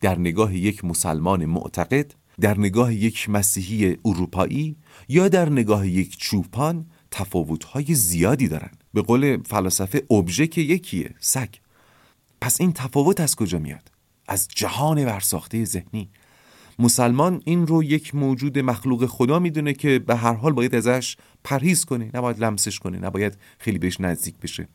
در 0.02 0.20
نگاه 0.20 0.56
یک 0.56 0.86
مسلمان 0.86 1.46
معتقد 1.46 2.12
در 2.40 2.60
نگاه 2.60 2.94
یک 2.94 3.30
مسیحی 3.30 3.98
اروپایی 4.06 4.76
یا 5.08 5.28
در 5.28 5.50
نگاه 5.50 5.88
یک 5.88 6.18
چوپان 6.18 6.86
تفاوت‌های 7.12 7.94
زیادی 7.94 8.48
دارند. 8.48 8.84
به 8.94 9.02
قول 9.02 9.44
فلاسفه 9.46 10.04
ابژه 10.12 10.48
که 10.48 10.62
یکیه 10.62 11.16
سگ. 11.20 11.50
پس 12.42 12.62
این 12.62 12.74
تفاوت 12.74 13.20
از 13.20 13.36
کجا 13.36 13.60
میاد؟ 13.60 13.92
از 14.28 14.48
جهان 14.56 15.06
ورساخته 15.06 15.66
ذهنی. 15.66 16.10
مسلمان 16.80 17.42
این 17.46 17.68
رو 17.68 17.84
یک 17.84 18.16
موجود 18.16 18.60
مخلوق 18.60 19.06
خدا 19.06 19.40
می‌دونه 19.40 19.74
که 19.74 20.00
به 20.00 20.16
هر 20.16 20.34
حال 20.34 20.54
باید 20.54 20.76
ازش 20.76 21.18
پرهیز 21.44 21.86
کنه 21.86 22.12
نباید 22.14 22.40
لمسش 22.40 22.80
کنه 22.80 23.00
نباید 23.00 23.38
خیلی 23.60 23.78
بهش 23.78 24.02
نزدیک 24.02 24.40
بشه. 24.40 24.68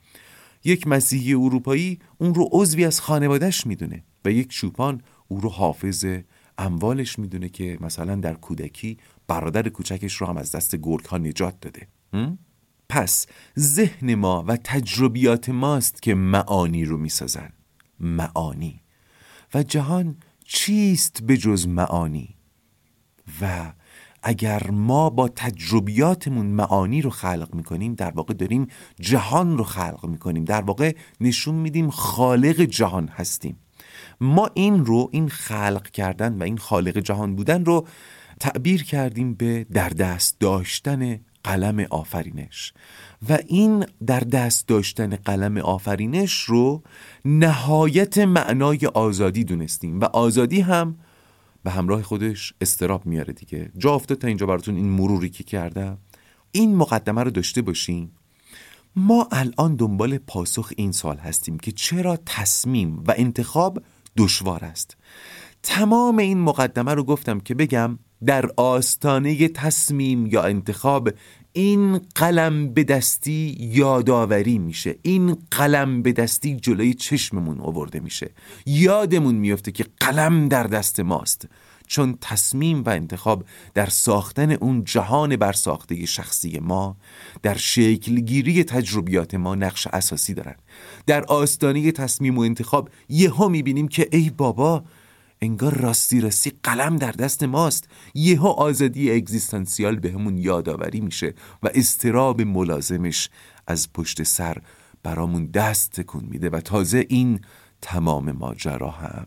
یک 0.65 0.87
مسیحی 0.87 1.35
اروپایی 1.35 1.99
اون 2.19 2.35
رو 2.35 2.49
عضوی 2.53 2.85
از 2.85 3.01
خانوادهش 3.01 3.67
می‌دونه. 3.67 4.05
و 4.25 4.31
یک 4.31 4.49
چوپان 4.49 5.03
او 5.29 5.41
رو 5.41 5.49
حافظ 5.49 6.07
اموالش 6.59 7.19
می‌دونه 7.19 7.49
که 7.49 7.79
مثلا 7.81 8.15
در 8.15 8.35
کودکی 8.35 8.99
برادر 9.27 9.69
کوچکش 9.69 10.15
رو 10.15 10.27
هم 10.27 10.37
از 10.37 10.53
دست 10.53 10.77
گرگ 10.77 11.05
ها 11.05 11.19
نجات 11.19 11.61
داده. 11.61 11.89
پس 12.89 13.27
ذهن 13.59 14.15
ما 14.15 14.45
و 14.49 14.57
تجربیات 14.57 15.49
ماست 15.49 16.03
که 16.03 16.15
معانی 16.15 16.85
رو 16.85 16.99
می‌سازن. 16.99 17.53
معانی. 18.01 18.83
و 19.55 19.63
جهان 19.63 20.17
چیست 20.45 21.23
به 21.23 21.37
جز 21.37 21.69
معانی؟ 21.69 22.37
و 23.41 23.73
اگر 24.23 24.71
ما 24.71 25.11
با 25.11 25.29
تجربیاتمون 25.29 26.47
معانی 26.47 27.03
رو 27.03 27.11
خلق 27.11 27.55
می‌کنیم 27.55 27.95
در 27.95 28.11
واقع 28.11 28.35
داریم 28.35 28.67
جهان 29.01 29.59
رو 29.59 29.65
خلق 29.65 30.07
می‌کنیم. 30.07 30.45
در 30.45 30.63
واقع 30.63 30.97
نشون 31.21 31.55
میدیم 31.55 31.91
خالق 31.91 32.61
جهان 32.61 33.09
هستیم. 33.09 33.57
ما 34.21 34.51
این 34.55 34.87
رو 34.87 35.09
این 35.13 35.29
خلق 35.29 35.91
کردن 35.91 36.39
و 36.39 36.43
این 36.43 36.59
خالق 36.59 36.99
جهان 36.99 37.37
بودن 37.37 37.65
رو 37.65 37.87
تعبیر 38.41 38.85
کردیم 38.85 39.35
به 39.35 39.67
در 39.73 39.89
دست 39.89 40.41
داشتن 40.41 41.21
قلم 41.45 41.87
آفرینش. 41.91 42.73
و 43.29 43.39
این 43.47 43.87
در 44.07 44.21
دست 44.21 44.69
داشتن 44.69 45.17
قلم 45.17 45.59
آفرینش 45.59 46.41
رو 46.41 46.83
نهایت 47.25 48.19
معنای 48.19 48.87
آزادی 48.95 49.45
دونستیم. 49.45 50.01
و 50.01 50.05
آزادی 50.05 50.61
هم 50.61 50.99
به 51.63 51.71
همراه 51.71 52.03
خودش 52.03 52.55
استراب 52.61 53.07
میاره 53.07 53.33
دیگه. 53.33 53.71
جا 53.79 53.95
افتاد 53.95 54.19
تا 54.19 54.29
اینجا 54.29 54.47
براتون 54.47 54.77
این 54.77 54.91
مروری 54.91 55.29
که 55.29 55.45
کردم. 55.45 55.99
این 56.53 56.77
مقدمه 56.77 57.23
رو 57.23 57.31
داشته 57.31 57.63
باشیم 57.63 58.13
ما 58.97 59.29
الان 59.33 59.77
دنبال 59.77 60.19
پاسخ 60.19 60.73
این 60.77 60.93
سال 60.93 61.17
هستیم 61.17 61.59
که 61.59 61.73
چرا 61.73 62.19
تصمیم 62.27 63.05
و 63.07 63.15
انتخاب 63.17 63.83
دشوار 64.17 64.65
است. 64.65 64.97
تمام 65.63 66.19
این 66.19 66.41
مقدمه 66.41 66.95
رو 66.95 67.05
گفتم 67.05 67.41
که 67.41 67.55
بگم 67.55 67.99
در 68.27 68.51
آستانه 68.57 69.49
تصمیم 69.49 70.27
یا 70.27 70.43
انتخاب 70.43 71.11
این 71.53 72.01
قلم 72.15 72.75
به 72.75 72.85
دستی 72.85 73.57
یادآوری 73.61 74.59
میشه. 74.59 74.97
این 75.03 75.37
قلم 75.51 76.03
به 76.03 76.13
دستی 76.13 76.57
جلوی 76.57 76.95
چشممون 76.95 77.61
آورده 77.61 78.01
میشه. 78.01 78.31
یادمون 78.67 79.35
میفته 79.35 79.73
که 79.73 79.87
قلم 80.01 80.49
در 80.49 80.65
دست 80.65 81.01
ماست. 81.01 81.49
چون 81.91 82.19
تصمیم 82.21 82.83
و 82.83 82.89
انتخاب 82.89 83.45
در 83.75 83.87
ساختن 83.87 84.51
اون 84.53 84.85
جهان 84.85 85.37
برساخته 85.37 86.07
شخصی 86.07 86.59
ما 86.59 86.97
در 87.43 87.57
شکلگیری 87.57 88.65
تجربیات 88.65 89.35
ما 89.35 89.55
نقش 89.55 89.87
اساسی 89.87 90.35
دارن. 90.35 90.55
در 91.07 91.25
آستانه 91.25 91.93
تصمیم 91.93 92.39
و 92.39 92.41
انتخاب 92.41 92.91
یهو 93.09 93.49
می‌بینیم 93.49 93.89
که 93.89 94.09
ای 94.13 94.31
بابا 94.31 94.85
انگار 95.43 95.75
راستی 95.75 96.21
راستی 96.21 96.53
قلم 96.63 96.97
در 96.97 97.13
دست 97.13 97.43
ماست. 97.43 97.89
یهو 98.15 98.47
آزادی 98.47 99.11
اگزیستانسیال 99.11 99.97
بهمون 99.97 100.39
یادآوری 100.39 101.01
میشه 101.01 101.35
و 101.63 101.69
استراب 101.75 102.43
ملازمش 102.43 103.29
از 103.67 103.93
پشت 103.93 104.23
سر 104.23 104.57
برامون 105.03 105.47
دست 105.47 105.93
تکون 105.93 106.25
میده 106.25 106.51
و 106.51 106.61
تازه 106.61 107.07
این 107.09 107.41
تمام 107.83 108.33
ماجرا 108.33 108.91
هم 108.91 109.27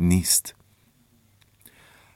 نیست. 0.00 0.55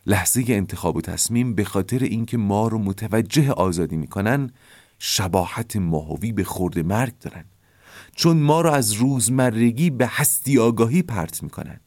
لحظه 0.06 0.44
انتخاب 0.48 0.96
و 0.96 1.00
تصمیم 1.00 1.54
به 1.54 1.64
خاطر 1.64 1.98
اینکه 1.98 2.36
ما 2.36 2.68
رو 2.68 2.78
متوجه 2.78 3.50
آزادی 3.50 3.96
می‌کنن 3.96 4.50
شباهت 4.98 5.76
ماهوی 5.76 6.32
به 6.32 6.44
خورد 6.44 6.78
مرگ 6.78 7.18
دارن. 7.18 7.44
چون 8.16 8.36
ما 8.36 8.60
رو 8.60 8.70
از 8.70 8.92
روزمرگی 8.92 9.90
به 9.90 10.06
هستی 10.06 10.58
آگاهی 10.58 11.02
پرت 11.02 11.42
می‌کنن. 11.42 11.80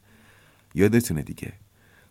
یادتونه 0.76 1.21
دیگه 1.21 1.54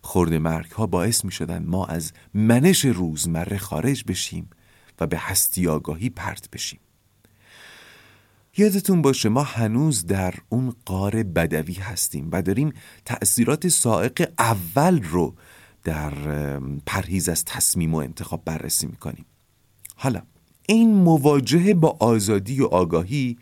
خورده 0.00 0.38
مرگ 0.38 0.70
ها 0.70 0.86
باعث 0.86 1.24
می 1.24 1.32
شدن 1.32 1.64
ما 1.66 1.86
از 1.86 2.12
منش 2.34 2.84
روزمره 2.84 3.58
خارج 3.58 4.04
بشیم 4.04 4.50
و 5.00 5.06
به 5.06 5.18
هستی 5.18 5.68
آگاهی 5.68 6.10
پرت 6.10 6.50
بشیم. 6.50 6.80
یادتون 8.56 9.02
باشه 9.02 9.28
ما 9.28 9.42
هنوز 9.42 10.06
در 10.06 10.34
اون 10.48 10.74
قار 10.84 11.22
بدوی 11.22 11.74
هستیم 11.74 12.28
و 12.32 12.42
داریم 12.42 12.72
تأثیرات 13.04 13.68
سائق 13.68 14.32
اول 14.38 15.02
رو 15.02 15.34
در 15.84 16.12
پرهیز 16.86 17.28
از 17.28 17.44
تصمیم 17.44 17.94
و 17.94 17.96
انتخاب 17.96 18.44
بررسی 18.44 18.86
می‌کنیم. 18.86 19.24
حالا 19.96 20.22
این 20.68 20.94
مواجهه 20.94 21.74
با 21.74 21.96
آزادی 22.00 22.60
و 22.60 22.64
آگاهی 22.64 23.38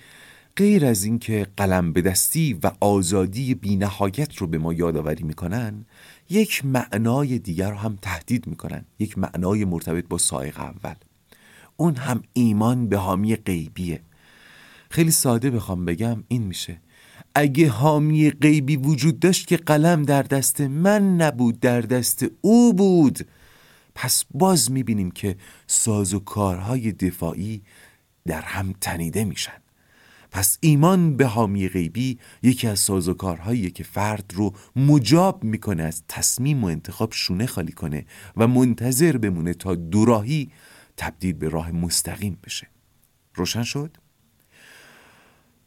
غیر 0.56 0.86
از 0.86 1.04
اینکه 1.04 1.46
قلم 1.56 1.92
به 1.92 2.02
دستی 2.02 2.58
و 2.62 2.72
آزادی 2.80 3.54
بینهایت 3.54 4.36
رو 4.36 4.46
به 4.46 4.58
ما 4.58 4.72
یادآوری 4.72 5.24
می‌کنن 5.24 5.86
یک 6.30 6.64
معنای 6.64 7.38
دیگر 7.38 7.70
رو 7.70 7.76
هم 7.76 7.98
تهدید 8.02 8.46
می‌کنن. 8.46 8.84
یک 8.98 9.18
معنای 9.18 9.64
مرتبط 9.64 10.08
با 10.08 10.18
سایق 10.18 10.60
اول. 10.60 10.94
اون 11.76 11.96
هم 11.96 12.22
ایمان 12.32 12.88
به 12.88 12.96
حامی 12.96 13.36
غیبیه. 13.36 14.00
خیلی 14.90 15.10
ساده 15.10 15.50
بخوام 15.50 15.84
بگم 15.84 16.24
این 16.28 16.42
میشه. 16.42 16.80
اگه 17.34 17.68
حامی 17.68 18.30
غیبی 18.30 18.76
وجود 18.76 19.20
داشت 19.20 19.46
که 19.46 19.56
قلم 19.56 20.02
در 20.02 20.22
دست 20.22 20.60
من 20.60 21.16
نبود 21.16 21.60
در 21.60 21.80
دست 21.80 22.26
او 22.40 22.74
بود. 22.74 23.26
پس 23.94 24.24
باز 24.30 24.70
می‌بینیم 24.70 25.10
که 25.10 25.36
ساز 25.66 26.14
و 26.14 26.18
کارهای 26.18 26.92
دفاعی 26.92 27.62
در 28.26 28.42
هم 28.42 28.74
تنیده 28.80 29.24
میشن. 29.24 29.60
پس 30.30 30.58
ایمان 30.60 31.16
به 31.16 31.26
حامی 31.26 31.68
غیبی 31.68 32.18
یکی 32.42 32.66
از 32.66 32.78
سازوکارهایی 32.78 33.70
که 33.70 33.84
فرد 33.84 34.32
رو 34.34 34.54
مجاب 34.76 35.44
می‌کنه 35.44 35.82
از 35.82 36.02
تصمیم 36.08 36.64
و 36.64 36.66
انتخاب 36.66 37.12
شونه 37.12 37.46
خالی 37.46 37.72
کنه 37.72 38.06
و 38.36 38.48
منتظر 38.48 39.16
بمونه 39.16 39.54
تا 39.54 39.74
دوراهی 39.74 40.50
تبدیل 40.96 41.32
به 41.32 41.48
راه 41.48 41.70
مستقیم 41.70 42.38
بشه. 42.44 42.66
روشن 43.34 43.62
شد؟ 43.62 43.96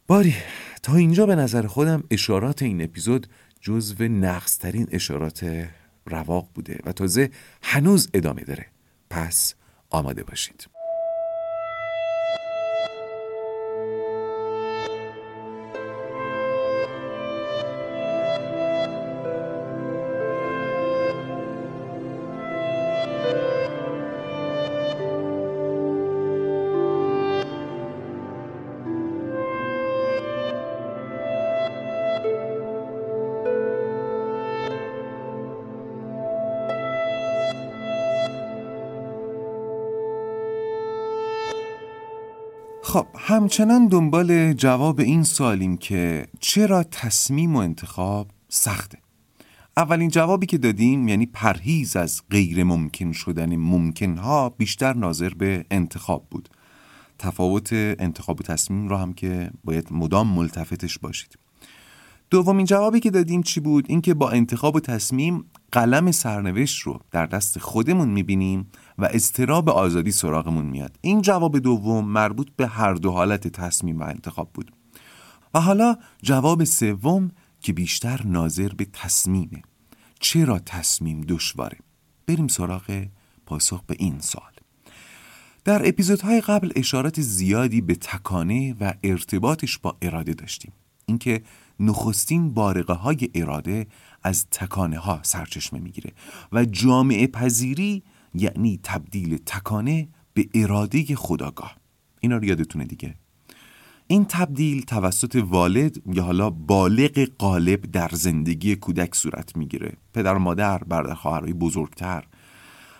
باری 0.07 0.35
تا 0.83 0.95
اینجا 0.95 1.25
به 1.25 1.35
نظر 1.35 1.67
خودم 1.67 2.03
اشارات 2.11 2.61
این 2.61 2.81
اپیزود 2.81 3.27
جزو 3.61 4.03
نقصترین 4.03 4.87
اشارات 4.91 5.67
رواق 6.05 6.49
بوده 6.53 6.79
و 6.85 6.91
تازه 6.91 7.29
هنوز 7.61 8.09
ادامه 8.13 8.43
داره. 8.43 8.65
پس 9.09 9.55
آماده 9.89 10.23
باشید. 10.23 10.72
همچنان 43.33 43.87
دنبال 43.87 44.53
جواب 44.53 44.99
این 44.99 45.23
سوالیم 45.23 45.77
که 45.77 46.27
چرا 46.39 46.83
تصمیم 46.83 47.55
و 47.55 47.59
انتخاب 47.59 48.27
سخته؟ 48.49 48.97
اولین 49.77 50.09
جوابی 50.09 50.45
که 50.45 50.57
دادیم 50.57 51.07
یعنی 51.07 51.25
پرهیز 51.25 51.95
از 51.95 52.21
غیر 52.29 52.63
ممکن 52.63 53.11
شدن 53.11 53.55
ممکنها 53.55 54.49
بیشتر 54.49 54.93
ناظر 54.93 55.29
به 55.29 55.65
انتخاب 55.71 56.27
بود. 56.31 56.49
تفاوت 57.19 57.69
انتخاب 57.73 58.39
و 58.39 58.43
تصمیم 58.43 58.87
را 58.87 58.97
هم 58.97 59.13
که 59.13 59.51
باید 59.63 59.87
مدام 59.91 60.27
ملتفتش 60.27 60.99
باشید. 60.99 61.37
دومین 62.33 62.65
جوابی 62.65 62.99
که 62.99 63.11
دادیم 63.11 63.43
چی 63.43 63.59
بود؟ 63.59 63.85
اینکه 63.89 64.13
با 64.13 64.29
انتخاب 64.29 64.75
و 64.75 64.79
تصمیم 64.79 65.45
قلم 65.71 66.11
سرنوشت 66.11 66.81
رو 66.81 66.99
در 67.11 67.25
دست 67.25 67.59
خودمون 67.59 68.09
می‌بینیم 68.09 68.71
و 68.97 69.05
استراب 69.05 69.69
آزادی 69.69 70.11
سراغمون 70.11 70.65
میاد. 70.65 70.97
این 71.01 71.21
جواب 71.21 71.59
دوم 71.59 72.05
مربوط 72.05 72.49
به 72.55 72.67
هر 72.67 72.93
دو 72.93 73.11
حالت 73.11 73.47
تصمیم 73.47 73.99
و 73.99 74.03
انتخاب 74.03 74.49
بود. 74.53 74.71
و 75.53 75.61
حالا 75.61 75.97
جواب 76.23 76.63
سوم 76.63 77.31
که 77.61 77.73
بیشتر 77.73 78.21
ناظر 78.25 78.69
به 78.69 78.85
تصمیمه. 78.93 79.61
چرا 80.19 80.59
تصمیم 80.59 81.21
دشواره؟ 81.21 81.77
بریم 82.27 82.47
سراغ 82.47 83.05
پاسخ 83.45 83.83
به 83.83 83.95
این 83.99 84.19
سال 84.19 84.51
در 85.63 85.87
اپیزودهای 85.87 86.41
قبل 86.41 86.71
اشارات 86.75 87.21
زیادی 87.21 87.81
به 87.81 87.95
تکانه 87.95 88.75
و 88.79 88.93
ارتباطش 89.03 89.77
با 89.77 89.97
اراده 90.01 90.33
داشتیم. 90.33 90.73
اینکه 91.05 91.41
نخستین 91.79 92.53
بارقه 92.53 92.93
های 92.93 93.29
اراده 93.35 93.87
از 94.23 94.45
تکانه 94.51 94.97
ها 94.97 95.19
سرچشمه 95.23 95.79
می‌گیره 95.79 96.11
و 96.51 96.65
جامعه 96.65 97.27
پذیری 97.27 98.03
یعنی 98.33 98.79
تبدیل 98.83 99.37
تکانه 99.45 100.07
به 100.33 100.49
اراده 100.53 101.15
خداگاه 101.15 101.75
اینا 102.19 102.37
رو 102.37 102.43
یادتونه 102.43 102.85
دیگه. 102.85 103.15
این 104.07 104.25
تبدیل 104.25 104.81
توسط 104.81 105.35
والد 105.35 106.01
یا 106.15 106.23
حالا 106.23 106.49
بالغ 106.49 107.27
قالب 107.37 107.81
در 107.81 108.09
زندگی 108.13 108.75
کودک 108.75 109.15
صورت 109.15 109.57
می‌گیره. 109.57 109.97
پدر 110.13 110.37
مادر 110.37 110.77
برادر 110.77 111.13
خواهرای 111.13 111.53
بزرگتر. 111.53 112.23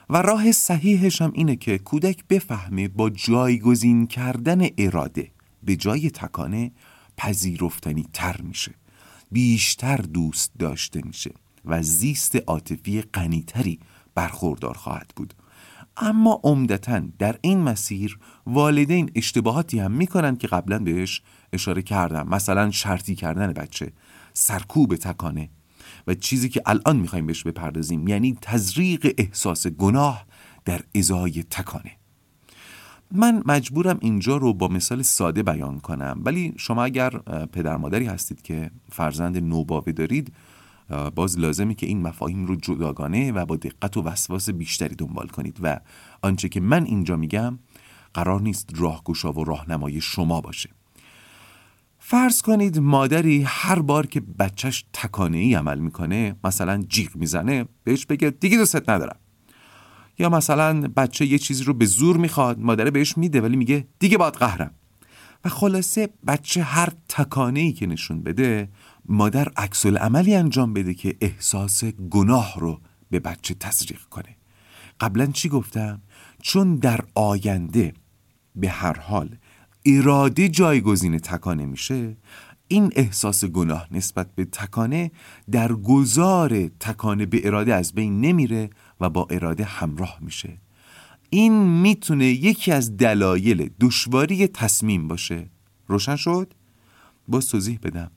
و 0.09 0.21
راه 0.21 0.51
صحیحش 0.51 1.21
هم 1.21 1.31
اینه 1.35 1.55
که 1.55 1.77
کودک 1.77 2.27
بفهمه 2.27 2.87
با 2.87 3.09
جایگزین 3.09 4.07
کردن 4.07 4.67
اراده 4.77 5.31
به 5.63 5.75
جای 5.75 6.09
تکانه 6.09 6.71
پذیرفتنی 7.17 8.05
تر 8.13 8.41
میشه. 8.41 8.75
بیشتر 9.31 9.97
دوست 9.97 10.51
داشته 10.59 11.01
میشه 11.05 11.31
و 11.65 11.81
زیست 11.83 12.35
عاطفی 12.35 13.01
غنیتری 13.01 13.79
برخوردار 14.15 14.73
خواهد 14.73 15.11
بود. 15.15 15.33
اما 15.97 16.41
عمدتا 16.43 17.01
در 17.19 17.37
این 17.41 17.59
مسیر 17.59 18.19
والدین 18.45 19.11
اشتباهاتی 19.15 19.79
هم 19.79 19.91
می‌کنن 19.91 20.35
که 20.35 20.47
قبلا 20.47 20.79
بهش 20.79 21.21
اشاره 21.53 21.81
کردم. 21.81 22.29
مثلا 22.29 22.71
شرطی 22.71 23.15
کردن 23.15 23.53
بچه 23.53 23.93
سرکوب 24.33 24.95
تکانه 24.95 25.49
و 26.07 26.13
چیزی 26.13 26.49
که 26.49 26.61
الان 26.65 26.95
می‌خوایم 26.95 27.25
بهش 27.25 27.43
بپردازیم 27.43 28.07
یعنی 28.07 28.37
تزریق 28.41 29.13
احساس 29.17 29.67
گناه 29.67 30.25
در 30.65 30.81
ازای 30.95 31.43
تکانه. 31.43 31.91
من 33.15 33.43
مجبورم 33.45 33.97
اینجا 34.01 34.37
رو 34.37 34.53
با 34.53 34.67
مثال 34.67 35.01
ساده 35.01 35.43
بیان 35.43 35.79
کنم. 35.79 36.21
ولی 36.25 36.53
شما 36.57 36.83
اگر 36.83 37.09
پدر 37.51 37.77
مادری 37.77 38.05
هستید 38.05 38.41
که 38.41 38.71
فرزند 38.91 39.37
نوباوه 39.37 39.91
دارید 39.91 40.33
باز 41.15 41.39
لازمی 41.39 41.75
که 41.75 41.85
این 41.85 42.01
مفاهیم 42.01 42.45
رو 42.45 42.55
جداگانه 42.55 43.31
و 43.31 43.45
با 43.45 43.55
دقت 43.55 43.97
و 43.97 44.01
وسواس 44.01 44.49
بیشتری 44.49 44.95
دنبال 44.95 45.27
کنید 45.27 45.57
و 45.63 45.79
آنچه 46.21 46.49
که 46.49 46.59
من 46.59 46.83
اینجا 46.83 47.15
میگم 47.15 47.59
قرار 48.13 48.41
نیست 48.41 48.69
راهگشا 48.75 49.33
و 49.33 49.43
راهنمای 49.43 50.01
شما 50.01 50.41
باشه. 50.41 50.69
فرض 51.99 52.41
کنید 52.41 52.79
مادری 52.79 53.43
هر 53.47 53.79
بار 53.79 54.07
که 54.07 54.21
بچهش 54.21 54.85
تکانه 54.93 55.37
ای 55.37 55.53
عمل 55.53 55.79
می‌کنه 55.79 56.35
مثلا 56.43 56.83
جیغ 56.89 57.15
می‌زنه 57.15 57.65
بهش 57.83 58.05
بگه 58.05 58.29
دیگه 58.29 58.57
دوستت 58.57 58.89
ندارم. 58.89 59.17
یا 60.19 60.29
مثلا 60.29 60.81
بچه 60.81 61.25
یه 61.25 61.37
چیزی 61.37 61.63
رو 61.63 61.73
به 61.73 61.85
زور 61.85 62.17
می‌خواد 62.17 62.59
مادره 62.59 62.91
بهش 62.91 63.17
میده 63.17 63.41
ولی 63.41 63.55
میگه 63.55 63.87
دیگه 63.99 64.17
باید 64.17 64.33
قهرم 64.33 64.71
و 65.45 65.49
خلاصه 65.49 66.09
بچه 66.27 66.63
هر 66.63 66.89
تکانه 67.09 67.59
ای 67.59 67.71
که 67.71 67.87
نشون 67.87 68.23
بده 68.23 68.69
مادر 69.05 69.47
عکس 69.57 69.85
عملی 69.85 70.35
انجام 70.35 70.73
بده 70.73 70.93
که 70.93 71.15
احساس 71.21 71.83
گناه 71.85 72.59
رو 72.59 72.79
به 73.09 73.19
بچه 73.19 73.53
تزریق 73.53 74.01
کنه 74.01 74.35
قبلا 74.99 75.25
چی 75.25 75.49
گفتم؟ 75.49 76.01
چون 76.41 76.75
در 76.75 76.99
آینده 77.15 77.93
به 78.55 78.69
هر 78.69 78.99
حال 78.99 79.37
اراده 79.85 80.49
جایگزین 80.49 81.19
تکانه 81.19 81.65
میشه 81.65 82.17
این 82.67 82.91
احساس 82.95 83.45
گناه 83.45 83.87
نسبت 83.91 84.35
به 84.35 84.45
تکانه 84.45 85.11
در 85.51 85.73
گذار 85.73 86.67
تکانه 86.67 87.25
به 87.25 87.47
اراده 87.47 87.73
از 87.73 87.93
بین 87.93 88.21
نمیره 88.21 88.69
و 89.03 89.09
با 89.09 89.27
اراده 89.29 89.63
همراه 89.63 90.17
میشه. 90.21 90.57
این 91.29 91.53
می‌تونه 91.53 92.25
یکی 92.25 92.71
از 92.71 92.97
دلایل 92.97 93.69
دشواری 93.79 94.47
تصمیم 94.47 95.07
باشه. 95.07 95.49
روشن 95.87 96.15
شد؟ 96.15 96.53
باز 97.27 97.47
توضیح 97.47 97.79
بدم. 97.83 98.11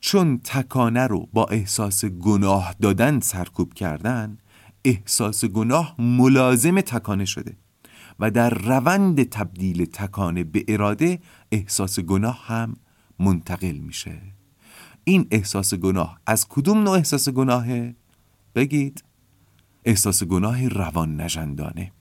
چون 0.00 0.38
تکانه 0.38 1.06
رو 1.06 1.28
با 1.32 1.44
احساس 1.44 2.04
گناه 2.04 2.74
دادن 2.80 3.20
سرکوب 3.20 3.74
کردن 3.74 4.38
احساس 4.84 5.44
گناه 5.44 5.94
ملازم 5.98 6.80
تکانه 6.80 7.24
شده 7.24 7.56
و 8.20 8.30
در 8.30 8.50
روند 8.50 9.22
تبدیل 9.22 9.84
تکانه 9.84 10.44
به 10.44 10.64
اراده 10.68 11.20
احساس 11.52 12.00
گناه 12.00 12.46
هم 12.46 12.76
منتقل 13.18 13.76
میشه. 13.76 14.20
این 15.04 15.26
احساس 15.30 15.74
گناه 15.74 16.20
از 16.26 16.48
کدوم 16.48 16.78
نوع 16.78 16.96
احساس 16.96 17.28
گناهه؟ 17.28 17.94
بگید. 18.54 19.07
احساس 19.88 20.24
گناه 20.24 20.68
روان 20.68 21.20
نجندانه 21.20 21.92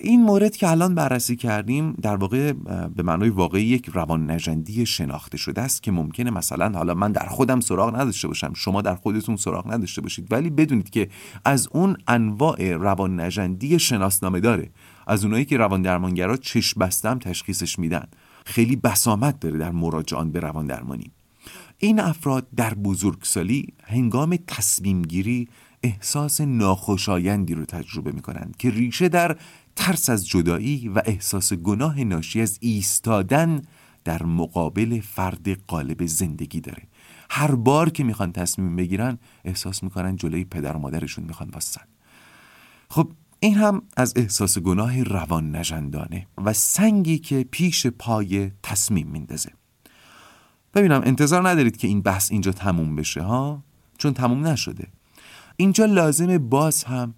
این 0.00 0.22
مورد 0.22 0.56
که 0.56 0.70
الان 0.70 0.94
بررسی 0.94 1.36
کردیم 1.36 1.92
در 1.92 2.16
واقع 2.16 2.52
به 2.96 3.02
معنای 3.02 3.28
واقعی 3.28 3.64
یک 3.64 3.90
روان 3.92 4.30
نجندی 4.30 4.86
شناخته 4.86 5.36
شده 5.36 5.60
است 5.60 5.82
که 5.82 5.92
ممکنه 5.92 6.30
مثلا 6.30 6.78
حالا 6.78 6.94
من 6.94 7.12
در 7.12 7.26
خودم 7.26 7.60
سراغ 7.60 7.96
نداشته 7.96 8.28
باشم 8.28 8.52
شما 8.54 8.82
در 8.82 8.94
خودتون 8.94 9.36
سراغ 9.36 9.72
نداشته 9.72 10.00
باشید 10.00 10.32
ولی 10.32 10.50
بدونید 10.50 10.90
که 10.90 11.08
از 11.44 11.68
اون 11.72 11.96
انواع 12.08 12.72
روان 12.72 13.20
نجندی 13.20 13.78
شناسنامه 13.78 14.40
داره. 14.40 14.70
از 15.06 15.24
اونایی 15.24 15.44
که 15.44 15.56
روان 15.56 15.82
درمانگرا 15.82 16.36
چشم 16.36 16.80
بستم 16.80 17.18
تشخیصش 17.18 17.78
میدن. 17.78 18.06
خیلی 18.46 18.76
بسامت 18.76 19.40
داره 19.40 19.58
در 19.58 19.70
مراجعان 19.70 20.32
به 20.32 20.40
روان 20.40 20.66
درمانی. 20.66 21.12
این 21.78 22.00
افراد 22.00 22.46
در 22.56 22.74
بزرگسالی 22.74 23.66
هنگام 23.84 24.38
تصمیم 24.46 25.02
گیری 25.02 25.48
احساس 25.84 26.40
ناخوشایندی 26.40 27.54
رو 27.54 27.64
تجربه 27.64 28.12
می 28.12 28.22
کنند 28.22 28.56
که 28.56 28.70
ریشه 28.70 29.08
در 29.08 29.36
ترس 29.76 30.10
از 30.10 30.28
جدایی 30.28 30.88
و 30.88 31.02
احساس 31.04 31.52
گناه 31.52 32.04
ناشی 32.04 32.40
از 32.40 32.58
ایستادن 32.60 33.62
در 34.04 34.22
مقابل 34.22 35.00
فرد 35.00 35.48
قالب 35.66 36.06
زندگی 36.06 36.60
داره. 36.60 36.82
هر 37.30 37.54
بار 37.54 37.90
که 37.90 38.04
می‌خوان 38.04 38.32
تصمیم 38.32 38.76
بگیرن 38.76 39.18
احساس 39.44 39.82
می‌کنن 39.82 40.16
جلوی 40.16 40.44
پدر 40.44 40.76
و 40.76 40.78
مادرشون 40.78 41.24
می‌خوان 41.24 41.50
واسن 41.50 41.82
خب 42.90 43.12
این 43.40 43.54
هم 43.54 43.82
از 43.96 44.12
احساس 44.16 44.58
گناه 44.58 45.02
روان 45.02 45.56
نجندانه 45.56 46.26
و 46.44 46.52
سنگی 46.52 47.18
که 47.18 47.46
پیش 47.50 47.86
پای 47.86 48.50
تصمیم 48.62 49.08
میندازه. 49.08 49.50
ببینم 50.74 51.02
انتظار 51.04 51.48
ندارید 51.48 51.76
که 51.76 51.88
این 51.88 52.02
بحث 52.02 52.32
اینجا 52.32 52.52
تموم 52.52 52.96
بشه 52.96 53.22
ها؟ 53.22 53.62
چون 53.98 54.14
تموم 54.14 54.46
نشده. 54.46 54.88
اینجا 55.56 55.84
لازمه 55.84 56.38
باز 56.38 56.84
هم 56.84 57.14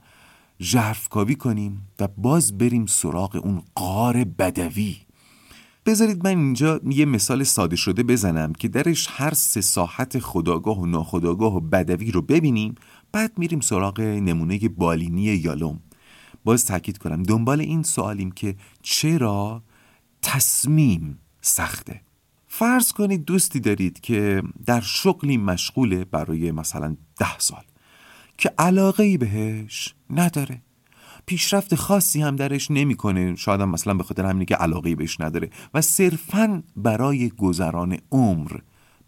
ژرفکاوی 0.61 1.35
کنیم 1.35 1.89
و 2.01 2.09
باز 2.17 2.59
بریم 2.59 2.87
سراغ 2.87 3.41
اون 3.45 3.63
قار 3.75 4.25
بدوی. 4.25 4.97
بذارید 5.87 6.25
من 6.25 6.39
اینجا 6.39 6.81
یه 6.85 7.05
مثال 7.05 7.45
ساده 7.45 7.77
شده 7.77 8.03
بزنم 8.03 8.53
که 8.53 8.69
درش 8.69 9.09
هر 9.11 9.35
سه 9.35 9.61
ساحت 9.61 10.19
خداگاه 10.19 10.81
و 10.81 10.87
ناخداگاه 10.87 11.57
و 11.57 11.61
بدوی 11.61 12.11
رو 12.11 12.23
ببینیم 12.23 12.75
بعد 13.13 13.39
میریم 13.39 13.61
سراغ 13.61 14.01
نمونه 14.01 14.69
بالینی 14.69 15.23
یالوم. 15.23 15.81
باز 16.45 16.65
تاکید 16.65 16.99
کنم 16.99 17.23
دنبال 17.23 17.61
این 17.61 17.83
سوالیم 17.83 18.31
که 18.31 18.57
چرا 18.83 19.63
تصمیم 20.23 21.19
سخته. 21.41 22.01
فرض 22.49 22.93
کنید 22.93 23.25
دوستی 23.25 23.61
دارید 23.61 24.01
که 24.01 24.43
در 24.67 24.81
شغلی 24.81 25.37
مشغوله 25.37 26.05
برای 26.05 26.53
مثلا 26.53 26.97
ده 27.19 27.39
سال. 27.39 27.65
که 28.39 28.53
علاقه 28.59 29.03
ای 29.03 29.17
بهش 29.17 29.95
نداره. 30.11 30.63
پیشرفت 31.27 31.75
خاصی 31.75 32.23
هم 32.23 32.37
درش 32.37 32.71
نمی‌کنه. 32.71 33.35
شاید 33.37 33.61
هم 33.61 33.71
مثلا 33.71 33.95
به 33.95 34.03
خاطر 34.03 34.27
همینه 34.27 34.45
که 34.45 34.55
علاقه 34.55 34.95
بهش 34.95 35.21
نداره 35.21 35.51
و 35.75 35.81
صرفا 35.81 36.63
برای 36.77 37.29
گذران 37.29 37.99
عمر 38.13 38.53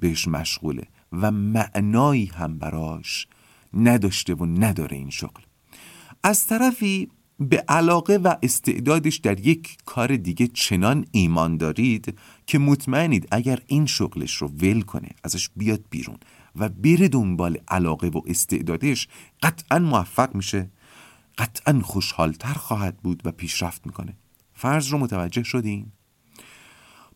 بهش 0.01 0.29
مشغوله 0.29 0.87
و 1.12 1.31
معنایی 1.31 2.27
هم 2.27 2.59
براش 2.59 3.27
نداشته 3.75 4.35
و 4.35 4.47
نداره 4.47 4.97
این 4.97 5.11
شغل. 5.11 5.43
از 6.23 6.47
طرفی 6.47 7.09
به 7.41 7.64
علاقه 7.69 8.17
و 8.17 8.35
استعدادش 8.43 9.17
در 9.17 9.47
یک 9.47 9.77
کار 9.85 10.17
دیگه 10.17 10.47
چنان 10.47 11.07
ایمان 11.12 11.57
دارید 11.57 12.19
که 12.47 12.59
مطمئنید 12.59 13.29
اگر 13.31 13.59
این 13.67 13.87
شغلش 13.87 14.35
رو 14.35 14.49
ول 14.49 14.81
کنه 14.81 15.09
ازش 15.25 15.51
بیاد 15.57 15.85
بیرون. 15.91 16.17
و 16.61 16.68
بره 16.68 17.09
دنبال 17.09 17.59
علاقه 17.68 18.09
و 18.09 18.21
استعدادش 18.27 19.09
قطعا 19.42 19.79
موفق 19.79 20.35
میشه 20.35 20.71
قطعا 21.38 21.81
خوشحالتر 21.81 22.55
خواهد 22.55 22.97
بود 22.97 23.23
و 23.25 23.33
پیشرفت 23.33 23.87
می‌کنه. 23.87 24.16
فرض 24.55 24.88
رو 24.88 24.99
متوجه 24.99 25.42
شدین؟ 25.42 25.92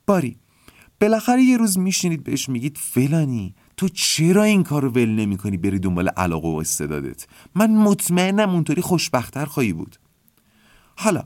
باری 0.07 0.37
بالاخره 1.00 1.42
یه 1.42 1.57
روز 1.57 1.78
میشینید 1.78 2.24
بهش 2.24 2.48
میگید 2.48 2.78
فلانی 2.78 3.55
تو 3.76 3.88
چرا 3.88 4.42
این 4.42 4.62
کار 4.62 4.83
رو 4.83 4.90
ول 4.90 5.09
نمی 5.09 5.37
کنی 5.37 5.57
بری 5.57 5.78
دنبال 5.78 6.09
علاقه 6.09 6.48
و 6.48 6.57
استعدادت؟ 6.57 7.26
من 7.55 7.70
مطمئنم 7.70 8.50
اونطوری 8.50 8.83
خوشبختتر 8.83 9.44
خواهی 9.44 9.72
بود. 9.72 9.96
حالا 10.96 11.24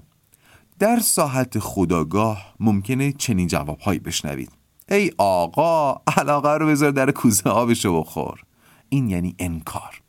در 0.79 0.99
ساحت 0.99 1.59
خداگاه 1.59 2.55
ممکنه 2.61 3.13
چنین 3.13 3.47
جوابهایی 3.47 3.99
بشنوید. 3.99 4.53
ای 4.91 5.11
آقا 5.19 6.03
علاقه 6.17 6.49
رو 6.49 6.67
بذار 6.67 6.91
در 6.91 7.11
کوزه 7.11 7.51
آبشو 7.51 8.01
بخور. 8.01 8.43
این 8.89 9.11
یعنی 9.11 9.35
انکار. 9.39 10.03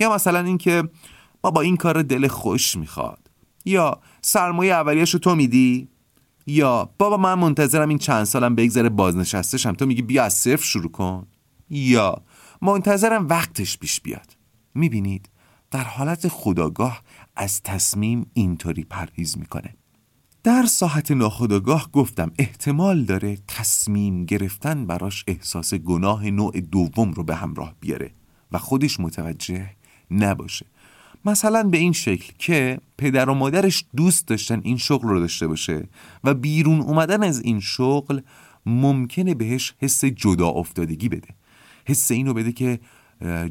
یا 0.00 0.14
مثلا 0.14 0.40
اینکه 0.40 0.88
بابا 1.40 1.60
این 1.60 1.76
کار 1.76 2.02
دل 2.02 2.28
خوش 2.28 2.76
می‌خواد. 2.76 3.30
یا 3.64 4.00
سرمایه 4.22 4.72
اولیش 4.72 5.14
رو 5.14 5.20
تو 5.20 5.34
میدی؟ 5.34 5.88
یا 6.46 6.90
بابا 6.98 7.16
من 7.16 7.34
منتظرم 7.34 7.88
این 7.88 7.98
چند 7.98 8.24
سالم 8.24 8.54
بگذره 8.54 8.88
بازنشستشم 8.88 9.72
تو 9.72 9.86
میگی 9.86 10.02
بیا 10.02 10.24
از 10.24 10.34
صفر 10.34 10.64
شروع 10.64 10.90
کن. 10.90 11.26
یا 11.70 12.22
منتظرم 12.62 13.28
وقتش 13.28 13.78
پیش 13.78 14.00
بیاد. 14.00 14.36
می‌بینید؟ 14.74 15.28
در 15.70 15.84
حالت 15.84 16.28
خداگاه 16.28 17.02
از 17.36 17.62
تصمیم 17.62 18.30
اینطوری 18.34 18.84
پرهیز 18.84 19.38
می‌کنه. 19.38 19.74
در 20.44 20.66
ساحت 20.66 21.10
ناخداگاه 21.10 21.90
گفتم 21.92 22.32
احتمال 22.38 23.04
داره 23.04 23.38
تصمیم 23.48 24.24
گرفتن 24.24 24.86
براش 24.86 25.24
احساس 25.26 25.74
گناه 25.74 26.30
نوع 26.30 26.60
دوم 26.60 27.12
رو 27.12 27.24
به 27.24 27.34
همراه 27.34 27.74
بیاره 27.80 28.10
و 28.52 28.58
خودش 28.58 29.00
متوجه 29.00 29.70
نباشه. 30.10 30.66
مثلا 31.24 31.62
به 31.62 31.78
این 31.78 31.92
شکل 31.92 32.32
که 32.38 32.78
پدر 32.98 33.28
و 33.28 33.34
مادرش 33.34 33.84
دوست 33.96 34.26
داشتن 34.26 34.60
این 34.64 34.76
شغل 34.76 35.08
رو 35.08 35.20
داشته 35.20 35.46
باشه 35.46 35.88
و 36.24 36.34
بیرون 36.34 36.80
اومدن 36.80 37.22
از 37.22 37.40
این 37.40 37.60
شغل 37.60 38.20
ممکنه 38.66 39.34
بهش 39.34 39.74
حس 39.78 40.04
جدا 40.04 40.48
افتادگی 40.48 41.08
بده. 41.08 41.28
حس 41.84 42.10
اینو 42.10 42.34
بده 42.34 42.52
که 42.52 42.80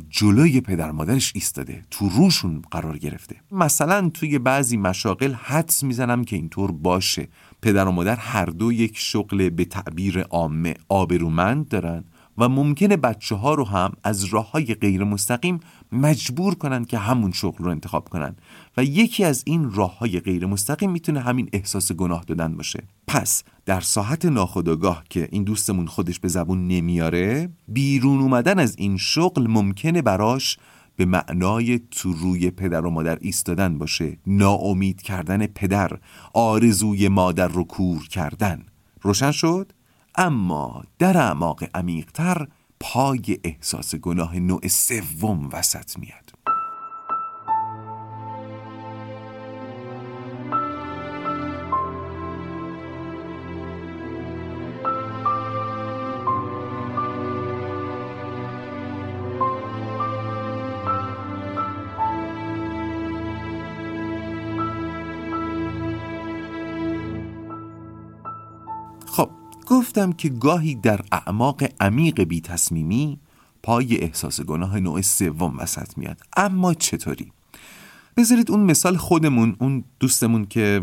جلوی 0.10 0.62
پدر 0.62 0.92
مادرش 0.92 1.32
ایستاده. 1.36 1.82
تو 1.92 2.10
روشون 2.10 2.62
قرار 2.72 2.98
گرفته. 2.98 3.36
مثلا 3.52 4.10
توی 4.10 4.40
بعضی 4.40 4.78
مشاغل 4.78 5.34
حدس 5.34 5.84
می‌زنم 5.84 6.24
که 6.24 6.36
اینطور 6.36 6.72
باشه. 6.72 7.28
پدر 7.62 7.88
و 7.88 7.92
مادر 7.92 8.16
هر 8.16 8.46
دو 8.46 8.72
یک 8.72 8.98
شغل 8.98 9.50
به 9.50 9.66
تعبیر 9.66 10.22
عامه 10.22 10.74
آبرومند 10.90 11.68
دارن 11.68 12.04
و 12.38 12.50
ممکنه 12.50 12.98
بچه 12.98 13.36
ها 13.36 13.54
رو 13.54 13.66
هم 13.66 13.94
از 14.04 14.24
راه 14.24 14.52
های 14.52 14.66
غیر 14.66 15.04
مستقیم 15.04 15.60
مجبور 15.92 16.56
کنن 16.56 16.86
که 16.86 16.98
همون 16.98 17.32
شغل 17.32 17.64
رو 17.64 17.72
انتخاب 17.72 18.10
کنن. 18.10 18.36
و 18.78 18.84
یکی 18.84 19.24
از 19.24 19.44
این 19.46 19.72
راه 19.72 19.98
های 19.98 20.20
غیر 20.20 20.46
مستقیم 20.46 20.92
می‌تونه 20.92 21.20
همین 21.20 21.50
احساس 21.54 21.92
گناه 21.92 22.24
دادن 22.24 22.58
باشه. 22.58 22.84
پس 23.08 23.44
در 23.66 23.82
ساحت 23.82 24.26
ناخودآگاه 24.26 25.04
که 25.10 25.28
این 25.32 25.44
دوستمون 25.44 25.88
خودش 25.88 26.20
به 26.20 26.28
زبون 26.28 26.68
نمیاره 26.68 27.50
بیرون 27.68 28.20
اومدن 28.20 28.60
از 28.60 28.76
این 28.78 28.98
شغل 28.98 29.48
ممکنه 29.48 30.02
براش 30.02 30.58
به 30.96 31.06
معنای 31.06 31.80
تو 31.92 32.14
روی 32.14 32.52
پدر 32.52 32.86
و 32.86 32.90
مادر 32.90 33.18
ایستادن 33.22 33.78
باشه. 33.78 34.18
ناامید 34.28 35.02
کردن 35.02 35.46
پدر 35.48 35.92
آرزوی 36.34 37.08
مادر 37.08 37.48
رو 37.48 37.64
کور 37.64 38.08
کردن. 38.08 38.66
روشن 39.02 39.32
شد؟ 39.32 39.72
اما 40.16 40.84
در 41.00 41.18
اعماق 41.18 41.64
عمیقتر 41.74 42.48
پای 42.80 43.40
احساس 43.44 43.96
گناه 43.96 44.40
نوع 44.40 44.68
سوم 44.68 45.50
وسط 45.54 46.00
میاد. 46.00 46.53
گفتم 69.66 70.12
که 70.12 70.30
گاهی 70.30 70.76
در 70.76 71.02
اعماق 71.12 71.64
عمیق 71.80 72.22
بی 72.24 72.42
تصمیمی 72.42 73.20
پای 73.64 73.98
احساس 73.98 74.42
گناه 74.42 74.80
نوع 74.80 75.02
سوم 75.02 75.58
وسط 75.58 75.98
میاد. 75.98 76.22
اما 76.38 76.74
چطوری؟ 76.74 77.32
بذارید 78.18 78.52
اون 78.52 78.60
مثال 78.60 78.98
خودمون 78.98 79.56
اون 79.60 79.84
دوستمون 80.00 80.46
که 80.46 80.82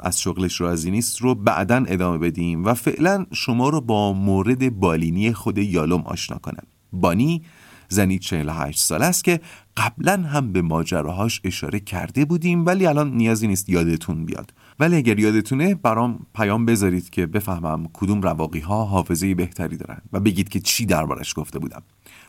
از 0.00 0.20
شغلش 0.20 0.60
راضی 0.60 0.90
نیست 0.90 1.18
رو 1.18 1.34
بعدا 1.34 1.84
ادامه 1.88 2.18
بدیم 2.18 2.64
و 2.64 2.74
فعلا 2.74 3.26
شما 3.32 3.68
رو 3.68 3.80
با 3.80 4.12
مورد 4.12 4.80
بالینی 4.80 5.32
خود 5.32 5.58
یالوم 5.58 6.00
آشنا 6.00 6.38
کنم. 6.38 6.64
بانی 6.92 7.42
زنی 7.88 8.18
48 8.18 8.78
سال 8.78 9.02
است 9.02 9.24
که 9.24 9.40
قبلا 9.76 10.12
هم 10.12 10.52
به 10.52 10.62
ماجراهاش 10.62 11.40
اشاره 11.44 11.80
کرده 11.80 12.24
بودیم 12.24 12.66
ولی 12.66 12.86
الان 12.86 13.12
نیازی 13.12 13.46
نیست 13.46 13.68
یادتون 13.68 14.24
بیاد. 14.24 14.52
ولی 14.82 14.96
اگر 14.96 15.18
یادتونه 15.18 15.74
برام 15.74 16.26
پیام 16.34 16.66
بذارید 16.66 17.10
که 17.10 17.26
بفهمم 17.26 17.88
کدوم 17.92 18.22
رواقی 18.22 18.60
ها 18.60 18.84
حافظه 18.84 19.34
بهتری 19.34 19.76
دارن 19.76 20.00
و 20.12 20.20
بگید 20.20 20.48
که 20.48 20.60
چی 20.60 20.86
دربارش 20.86 21.34
گفته 21.36 21.58
بودم. 21.58 21.82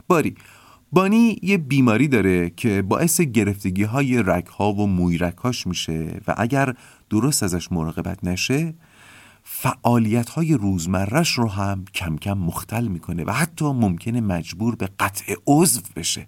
باری 0.08 0.36
بانی 0.92 1.40
یه 1.42 1.58
بیماری 1.58 2.08
داره 2.08 2.50
که 2.50 2.82
باعث 2.82 3.22
گرفتگی 3.22 3.84
های 3.84 4.24
رگ 4.26 4.46
ها 4.46 4.74
و 4.74 4.88
موی 4.88 5.18
هاش 5.44 5.68
میشه 5.68 6.22
و 6.28 6.36
اگر 6.38 6.74
درست 7.10 7.44
ازش 7.44 7.72
مراقبت 7.72 8.24
نشه 8.24 8.74
فعالیت 9.44 10.30
های 10.30 10.54
روزمرش 10.54 11.30
رو 11.30 11.50
هم 11.50 11.86
کم 11.94 12.18
کم 12.18 12.38
مختل 12.38 12.88
می‌کنه 12.88 13.24
و 13.24 13.32
حتی 13.32 13.66
ممکنه 13.66 14.22
مجبور 14.22 14.76
به 14.76 14.90
قطع 15.00 15.36
عضو 15.48 15.82
بشه. 15.96 16.28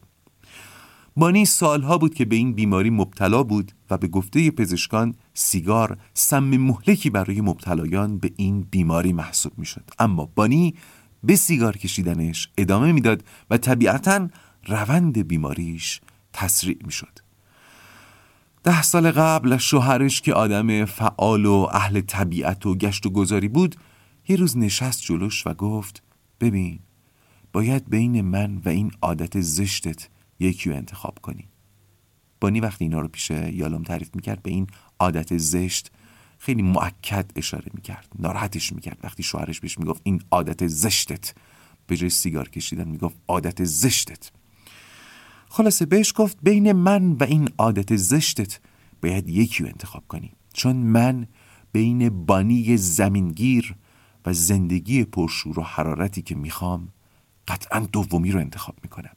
بانی 1.18 1.46
سالها 1.46 1.98
بود 1.98 2.14
که 2.14 2.26
به 2.26 2.36
این 2.36 2.54
بیماری 2.54 2.90
مبتلا 2.90 3.44
بود 3.44 3.72
و 3.90 3.98
به 3.98 4.08
گفته 4.08 4.52
پزشکان 4.52 5.16
سیگار 5.38 5.98
سم 6.14 6.44
مهلکی 6.44 7.10
برای 7.10 7.42
مبتلایان 7.42 8.18
به 8.18 8.32
این 8.36 8.62
بیماری 8.62 9.14
محسوب 9.14 9.54
می‌شد. 9.58 9.84
اما 10.00 10.26
بانی 10.36 10.76
به 11.24 11.36
سیگار 11.36 11.78
کشیدنش 11.78 12.50
ادامه 12.58 12.92
می‌داد 12.92 13.24
و 13.50 13.58
طبیعتا 13.58 14.30
روند 14.68 15.28
بیماریش 15.28 16.02
تسریع 16.34 16.78
می‌شد. 16.86 17.20
ده 18.64 18.82
سال 18.82 19.12
قبل 19.12 19.58
شوهرش 19.58 20.22
که 20.22 20.34
آدم 20.34 20.86
فعال 20.86 21.46
و 21.46 21.68
اهل 21.72 22.02
طبیعت 22.02 22.66
و 22.66 22.76
گشت 22.76 23.06
و 23.06 23.10
گذاری 23.10 23.48
بود 23.48 23.76
یه 24.28 24.36
روز 24.36 24.58
نشست 24.58 25.02
جلوش 25.02 25.48
و 25.48 25.54
گفت 25.54 26.04
ببین 26.40 26.80
باید 27.54 27.90
بین 27.90 28.22
من 28.22 28.62
و 28.66 28.70
این 28.70 28.92
عادت 29.02 29.42
زشتت 29.42 30.10
یکی 30.40 30.70
رو 30.70 30.76
انتخاب 30.76 31.20
کنی. 31.22 31.48
بانی 32.42 32.60
وقتی 32.60 32.86
اینا 32.86 33.00
رو 33.00 33.08
پیش 33.08 33.30
یالوم 33.30 33.84
تعریف 33.84 34.10
می‌کرد 34.16 34.44
به 34.44 34.52
این 34.52 34.68
عادت 35.00 35.38
زشت 35.38 35.92
خیلی 36.38 36.62
معکد 36.62 37.32
اشاره 37.36 37.72
می‌کرد 37.74 38.08
ناراحتش 38.20 38.74
می‌کرد 38.74 38.98
وقتی 39.04 39.24
شوهرش 39.24 39.60
بهش 39.60 39.80
می‌گفت 39.80 40.02
این 40.04 40.22
عادت 40.32 40.68
زشتت 40.68 41.34
به 41.88 41.98
جای 41.98 42.10
سیگار 42.10 42.50
کشیدن 42.50 42.88
می‌گفت 42.88 43.16
عادت 43.28 43.64
زشتت 43.64 44.32
خلاصه 45.50 45.86
بهش 45.86 46.14
گفت 46.16 46.38
بین 46.44 46.72
من 46.72 47.12
و 47.12 47.24
این 47.24 47.50
عادت 47.58 47.96
زشتت 47.96 48.60
باید 49.02 49.30
یکی 49.30 49.64
رو 49.64 49.70
انتخاب 49.70 50.04
کنی 50.08 50.32
چون 50.54 50.76
من 50.76 51.28
بین 51.72 52.26
بانی 52.26 52.78
زمینگیر 52.78 53.76
و 54.26 54.34
زندگی 54.34 55.04
پرشور 55.04 55.60
و 55.60 55.64
حرارتی 55.64 56.22
که 56.22 56.36
می‌خوام 56.36 56.90
قطعا 57.48 57.80
دومی 57.80 58.32
رو 58.32 58.40
انتخاب 58.40 58.76
می‌کنم 58.84 59.16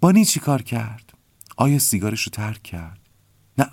بانی 0.00 0.24
چی 0.24 0.40
کار 0.40 0.62
کرد؟ 0.62 1.12
آیا 1.56 1.78
سیگارش 1.78 2.22
رو 2.22 2.30
ترک 2.30 2.62
کرد؟ 2.62 3.05
نه. 3.58 3.66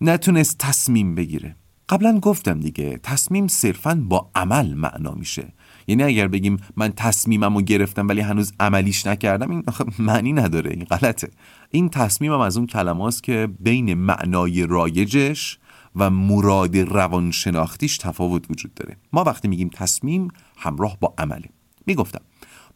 نتونست 0.00 0.58
تصمیم 0.58 1.14
بگیره. 1.14 1.56
قبلا 1.88 2.18
گفتم 2.18 2.60
دیگه 2.60 3.00
تصمیم 3.02 3.48
صرفا 3.48 3.94
با 4.08 4.30
عمل 4.34 4.74
معنا 4.74 5.14
میشه. 5.14 5.52
یعنی 5.86 6.02
اگر 6.02 6.28
بگیم 6.28 6.56
من 6.76 6.92
تصمیمم 6.96 7.56
رو 7.56 7.62
گرفتم 7.62 8.08
ولی 8.08 8.20
هنوز 8.20 8.52
عملیش 8.60 9.06
نکردم 9.06 9.50
این 9.50 9.64
معنی 9.98 10.32
نداره 10.32 10.70
این 10.70 10.84
غلطه. 10.84 11.30
این 11.70 11.88
تصمیمم 11.88 12.40
از 12.40 12.56
اون 12.56 12.66
کلماست 12.66 13.22
که 13.22 13.48
بین 13.60 13.94
معنای 13.94 14.66
رایجش 14.66 15.58
و 15.96 16.10
مراد 16.10 16.76
روانشناختیش 16.76 17.98
تفاوت 17.98 18.50
وجود 18.50 18.74
داره. 18.74 18.96
ما 19.12 19.24
وقتی 19.24 19.48
میگیم 19.48 19.68
تصمیم 19.68 20.28
همراه 20.56 20.96
با 21.00 21.14
عمله. 21.18 21.48
می‌گفتم 21.86 22.20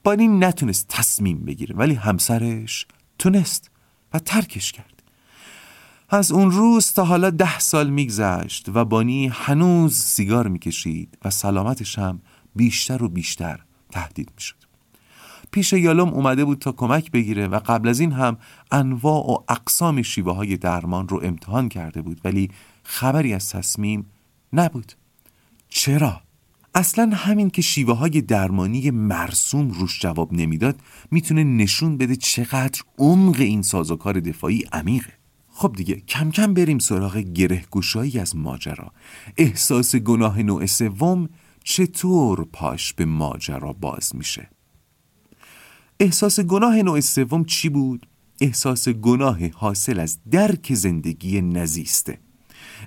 بانی 0.05 0.29
نتونست 0.29 0.89
تصمیم 0.89 1.45
بگیره 1.45 1.75
ولی 1.77 1.95
همسرش 1.95 2.87
تونست 3.19 3.71
و 4.15 4.19
ترکش 4.19 4.73
کرد. 4.73 4.94
از 6.15 6.33
اون 6.33 6.51
روز 6.51 6.93
تا 6.93 7.05
حالا 7.05 7.31
ده 7.31 7.59
سال 7.59 7.91
میگذشت 7.91 8.69
و 8.75 8.85
بانی 8.85 9.27
هنوز 9.27 9.95
سیگار 9.95 10.49
می‌کشید 10.49 11.19
و 11.25 11.31
سلامتش 11.31 11.99
هم 11.99 12.21
بیشتر 12.57 13.03
و 13.03 13.09
بیشتر 13.09 13.61
تهدید 13.91 14.31
می‌شد. 14.35 14.57
پیش 15.51 15.73
یالوم 15.73 16.09
اومده 16.09 16.45
بود 16.45 16.59
تا 16.59 16.73
کمک 16.73 17.11
بگیره 17.11 17.47
و 17.47 17.59
قبل 17.67 17.89
از 17.89 18.01
این 18.01 18.13
هم 18.13 18.37
انواع 18.71 19.31
و 19.31 19.37
اقسام 19.49 20.03
شیوه 20.03 20.35
های 20.35 20.57
درمان 20.57 21.09
رو 21.09 21.21
امتحان 21.25 21.69
کرده 21.69 22.03
بود 22.03 22.21
ولی 22.25 22.51
خبری 22.83 23.35
از 23.35 23.51
تصمیم 23.51 24.07
نبود. 24.53 24.93
چرا؟ 25.69 26.21
اصلا 26.75 27.11
همین 27.15 27.51
که 27.51 27.63
شیوه 27.63 27.97
های 27.97 28.21
درمانی 28.21 28.91
مرسوم 28.91 29.71
روش 29.71 30.01
جواب 30.01 30.33
نمی‌داد 30.33 30.81
می‌تونه 31.11 31.45
نشون 31.45 31.97
بده 31.97 32.17
چقدر 32.17 32.83
عمق 32.99 33.41
این 33.41 33.63
سازوکار 33.63 34.21
دفاعی 34.21 34.65
عمیقه. 34.73 35.24
خب 35.57 35.73
دیگه 35.77 35.95
کم 35.95 36.31
کم 36.31 36.55
بریم 36.55 36.79
سراغ 36.79 37.17
گره 37.17 37.65
گشایی 37.71 38.19
از 38.19 38.37
ماجرا. 38.37 38.93
احساس 39.37 39.97
گناه 39.97 40.43
نوع 40.43 40.67
سوم 40.67 41.29
چطور 41.65 42.45
پاش 42.45 42.93
به 42.93 43.05
ماجرا 43.05 43.73
باز 43.73 44.17
میشه؟ 44.17 44.51
احساس 46.01 46.41
گناه 46.41 46.83
نوع 46.83 47.01
سوم 47.01 47.45
چی 47.45 47.69
بود؟ 47.69 48.07
احساس 48.41 48.89
گناه 48.89 49.49
حاصل 49.49 50.01
از 50.01 50.19
درک 50.31 50.75
زندگی 50.75 51.41
نزیسته. 51.41 52.19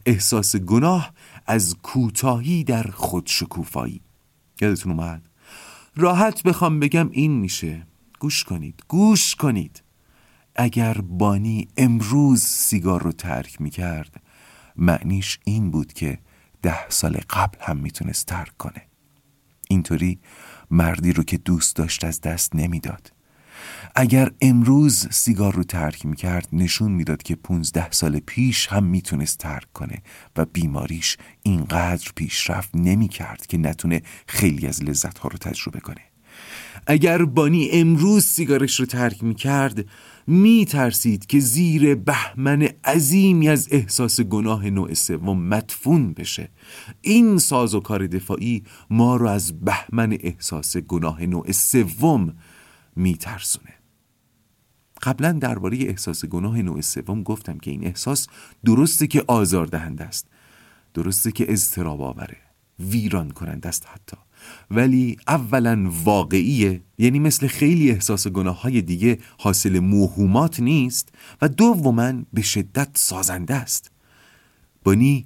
احساس 0.06 0.56
گناه 0.56 1.14
از 1.46 1.76
کوتاهی 1.84 2.64
در 2.64 2.84
خودشکوفایی. 2.84 4.02
یادتون 4.62 4.92
اومد؟ 4.92 5.22
راحت 5.96 6.44
بخوام 6.44 6.80
بگم 6.80 7.10
این 7.12 7.32
میشه. 7.32 7.88
گوش 8.20 8.44
کنید 8.44 8.84
گوش 8.88 9.36
کنید. 9.36 9.84
اگر 10.58 10.94
بانی 10.94 11.68
امروز 11.78 12.44
سیگار 12.44 13.04
رو 13.04 13.12
ترک 13.12 13.62
می‌کرد 13.62 14.22
معنیش 14.76 15.40
این 15.44 15.72
بود 15.72 15.94
که 15.94 16.18
ده 16.62 16.90
سال 16.90 17.18
قبل 17.30 17.58
هم 17.62 17.78
می‌تونست 17.78 18.26
ترک 18.26 18.58
کنه. 18.58 18.82
اینطوری 19.70 20.20
مردی 20.72 21.14
رو 21.14 21.24
که 21.24 21.38
دوست 21.38 21.76
داشت 21.76 22.04
از 22.04 22.22
دست 22.22 22.56
نمی‌داد. 22.56 23.14
اگر 23.96 24.32
امروز 24.42 25.08
سیگار 25.12 25.54
رو 25.54 25.64
ترک 25.64 26.06
می‌کرد 26.06 26.48
نشون 26.52 26.92
می‌داد 26.92 27.24
که 27.24 27.36
15 27.36 27.92
سال 27.92 28.20
پیش 28.20 28.68
هم 28.68 28.84
می‌تونست 28.84 29.38
ترک 29.38 29.74
کنه 29.74 30.02
و 30.38 30.46
بیماریش 30.46 31.18
اینقدر 31.44 32.12
پیشرفت 32.16 32.70
نمی‌کرد 32.76 33.46
که 33.46 33.58
نتونه 33.58 34.02
خیلی 34.28 34.68
از 34.68 34.84
لذت 34.84 35.18
ها 35.18 35.30
رو 35.30 35.38
تجربه 35.38 35.80
کنه. 35.80 36.02
اگر 36.88 37.26
بانی 37.26 37.70
امروز 37.72 38.26
سیگارش 38.26 38.80
رو 38.80 38.86
ترک 38.86 39.24
می‌کرد 39.24 39.86
می 40.28 40.66
ترسید 40.66 41.26
که 41.26 41.40
زیر 41.40 41.96
بهمن 41.96 42.62
عظیمی 42.86 43.50
از 43.50 43.68
احساس 43.72 44.22
گناه 44.22 44.70
نوع 44.70 44.94
سوم 44.94 45.40
مدفون 45.40 46.14
بشه. 46.14 46.50
این 47.02 47.38
ساز 47.38 47.76
و 47.76 47.80
کار 47.80 48.08
دفاعی 48.08 48.64
ما 48.90 49.16
رو 49.16 49.28
از 49.28 49.60
بهمن 49.60 50.18
احساس 50.22 50.78
گناه 50.78 51.26
نوع 51.26 51.52
سوم 51.52 52.34
می 52.96 53.18
ترسونه 53.18 53.74
قبلا 55.02 55.32
درباره 55.32 55.78
احساس 55.78 56.26
گناه 56.26 56.62
نوع 56.62 56.82
سوم 56.82 57.24
گفتم 57.24 57.58
که 57.58 57.72
این 57.72 57.86
احساس 57.86 58.28
درسته 58.66 59.08
که 59.08 59.24
آزاردهنده 59.28 60.04
است. 60.04 60.28
درسته 60.94 61.32
که 61.32 61.52
اضطراب 61.54 62.02
آوره. 62.02 62.38
ویران 62.80 63.32
کننده 63.32 63.70
است 63.70 63.88
حتی. 63.88 64.18
ولی 64.72 65.18
اولا 65.28 65.92
واقعیه. 66.04 66.82
یعنی 66.98 67.20
مثل 67.20 67.48
خیلی 67.48 67.92
احساس 67.92 68.28
گناه 68.28 68.62
های 68.62 68.82
دیگه 68.82 69.18
حاصل 69.40 69.80
موهومات 69.80 70.60
نیست 70.60 71.10
و 71.42 71.48
دوما 71.50 72.14
به 72.34 72.42
شدت 72.42 72.90
سازنده 72.94 73.56
است. 73.56 73.92
بانی 74.84 75.26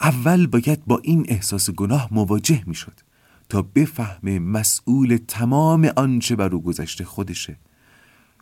اول 0.00 0.46
باید 0.46 0.84
با 0.86 1.00
این 1.02 1.26
احساس 1.28 1.70
گناه 1.70 2.08
مواجه 2.10 2.62
می 2.66 2.74
شد 2.74 3.00
تا 3.48 3.62
بفهمه 3.62 4.38
مسئول 4.38 5.18
تمام 5.28 5.90
آنچه 5.96 6.36
بر 6.36 6.54
او 6.54 6.62
گذشته 6.62 7.04
خودشه 7.04 7.56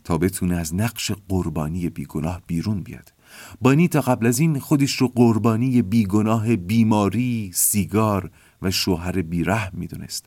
تا 0.04 0.18
بتونه 0.18 0.56
از 0.56 0.74
نقش 0.74 1.12
قربانی 1.28 1.88
بیگناه 1.88 2.42
بیرون 2.46 2.80
بیاد. 2.80 3.12
بانی 3.60 3.88
تا 3.88 4.00
قبل 4.00 4.26
از 4.26 4.38
این 4.38 4.58
خودش 4.58 4.92
رو 4.92 5.08
قربانی 5.08 5.82
بیگناه 5.82 6.56
بیماری، 6.56 7.50
سیگار 7.54 8.30
و 8.62 8.70
شوهر 8.70 9.22
بیره 9.22 9.76
می‌دونست. 9.76 10.26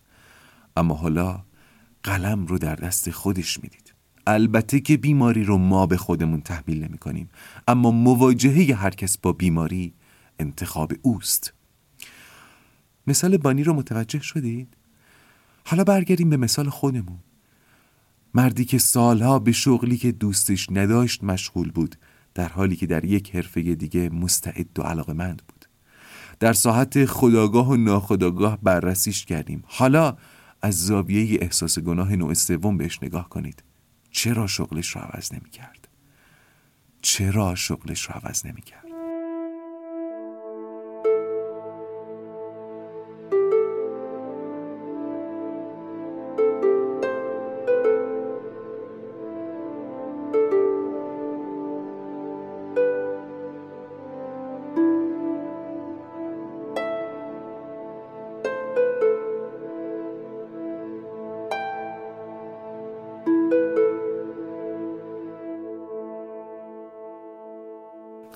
اما 0.78 0.96
حالا 0.96 1.44
قلم 2.04 2.46
رو 2.46 2.58
در 2.58 2.76
دست 2.76 3.12
خودش 3.12 3.64
می‌دید. 3.64 3.94
البته 4.28 4.80
که 4.80 4.98
بیماری 4.98 5.44
رو 5.44 5.58
ما 5.58 5.86
به 5.86 5.98
خودمون 5.98 6.42
تحمیل 6.42 6.84
نمی 6.84 6.98
کنیم 6.98 7.30
اما 7.68 7.92
مواجهه 7.92 8.76
هر 8.76 8.90
کس 8.90 9.18
با 9.18 9.34
بیماری 9.34 9.94
انتخاب 10.40 10.94
اوست. 11.02 11.54
مثال 13.08 13.38
بانی 13.38 13.64
رو 13.64 13.74
متوجه 13.74 14.22
شدید؟ 14.22 14.78
حالا 15.66 15.84
برگردیم 15.84 16.30
به 16.30 16.38
مثال 16.38 16.70
خودمون. 16.70 17.20
مردی 18.34 18.66
که 18.66 18.78
سالها 18.78 19.40
به 19.40 19.52
شغلی 19.52 19.98
که 19.98 20.12
دوستش 20.12 20.68
نداشت 20.72 21.24
مشغول 21.24 21.72
بود 21.72 21.96
در 22.34 22.50
حالی 22.50 22.76
که 22.76 22.86
در 22.88 23.06
یک 23.06 23.36
حرفه 23.36 23.62
دیگه 23.62 24.10
مستعد 24.10 24.80
و 24.80 24.82
علاقمند 24.82 25.42
بود. 25.48 25.59
در 26.40 26.54
ساحت 26.54 27.06
خداگاه 27.06 27.70
و 27.70 27.76
ناخداگاه 27.76 28.58
بررسیش 28.64 29.26
کردیم 29.26 29.64
حالا 29.68 30.18
از 30.62 30.86
زاویه 30.86 31.38
احساس 31.42 31.80
گناه 31.80 32.16
نوع 32.16 32.34
سوم 32.34 32.78
بهش 32.78 33.04
نگاه 33.04 33.30
کنید 33.30 33.64
چرا 34.12 34.48
شغلش 34.48 34.90
رو 34.96 35.02
عوض 35.02 35.34
نمی 35.34 35.50
کرد؟ 35.50 35.88
چرا 37.02 37.56
شغلش 37.56 38.02
رو 38.02 38.16
عوض 38.16 38.46
نمی 38.46 38.62
کرد؟ 38.62 38.89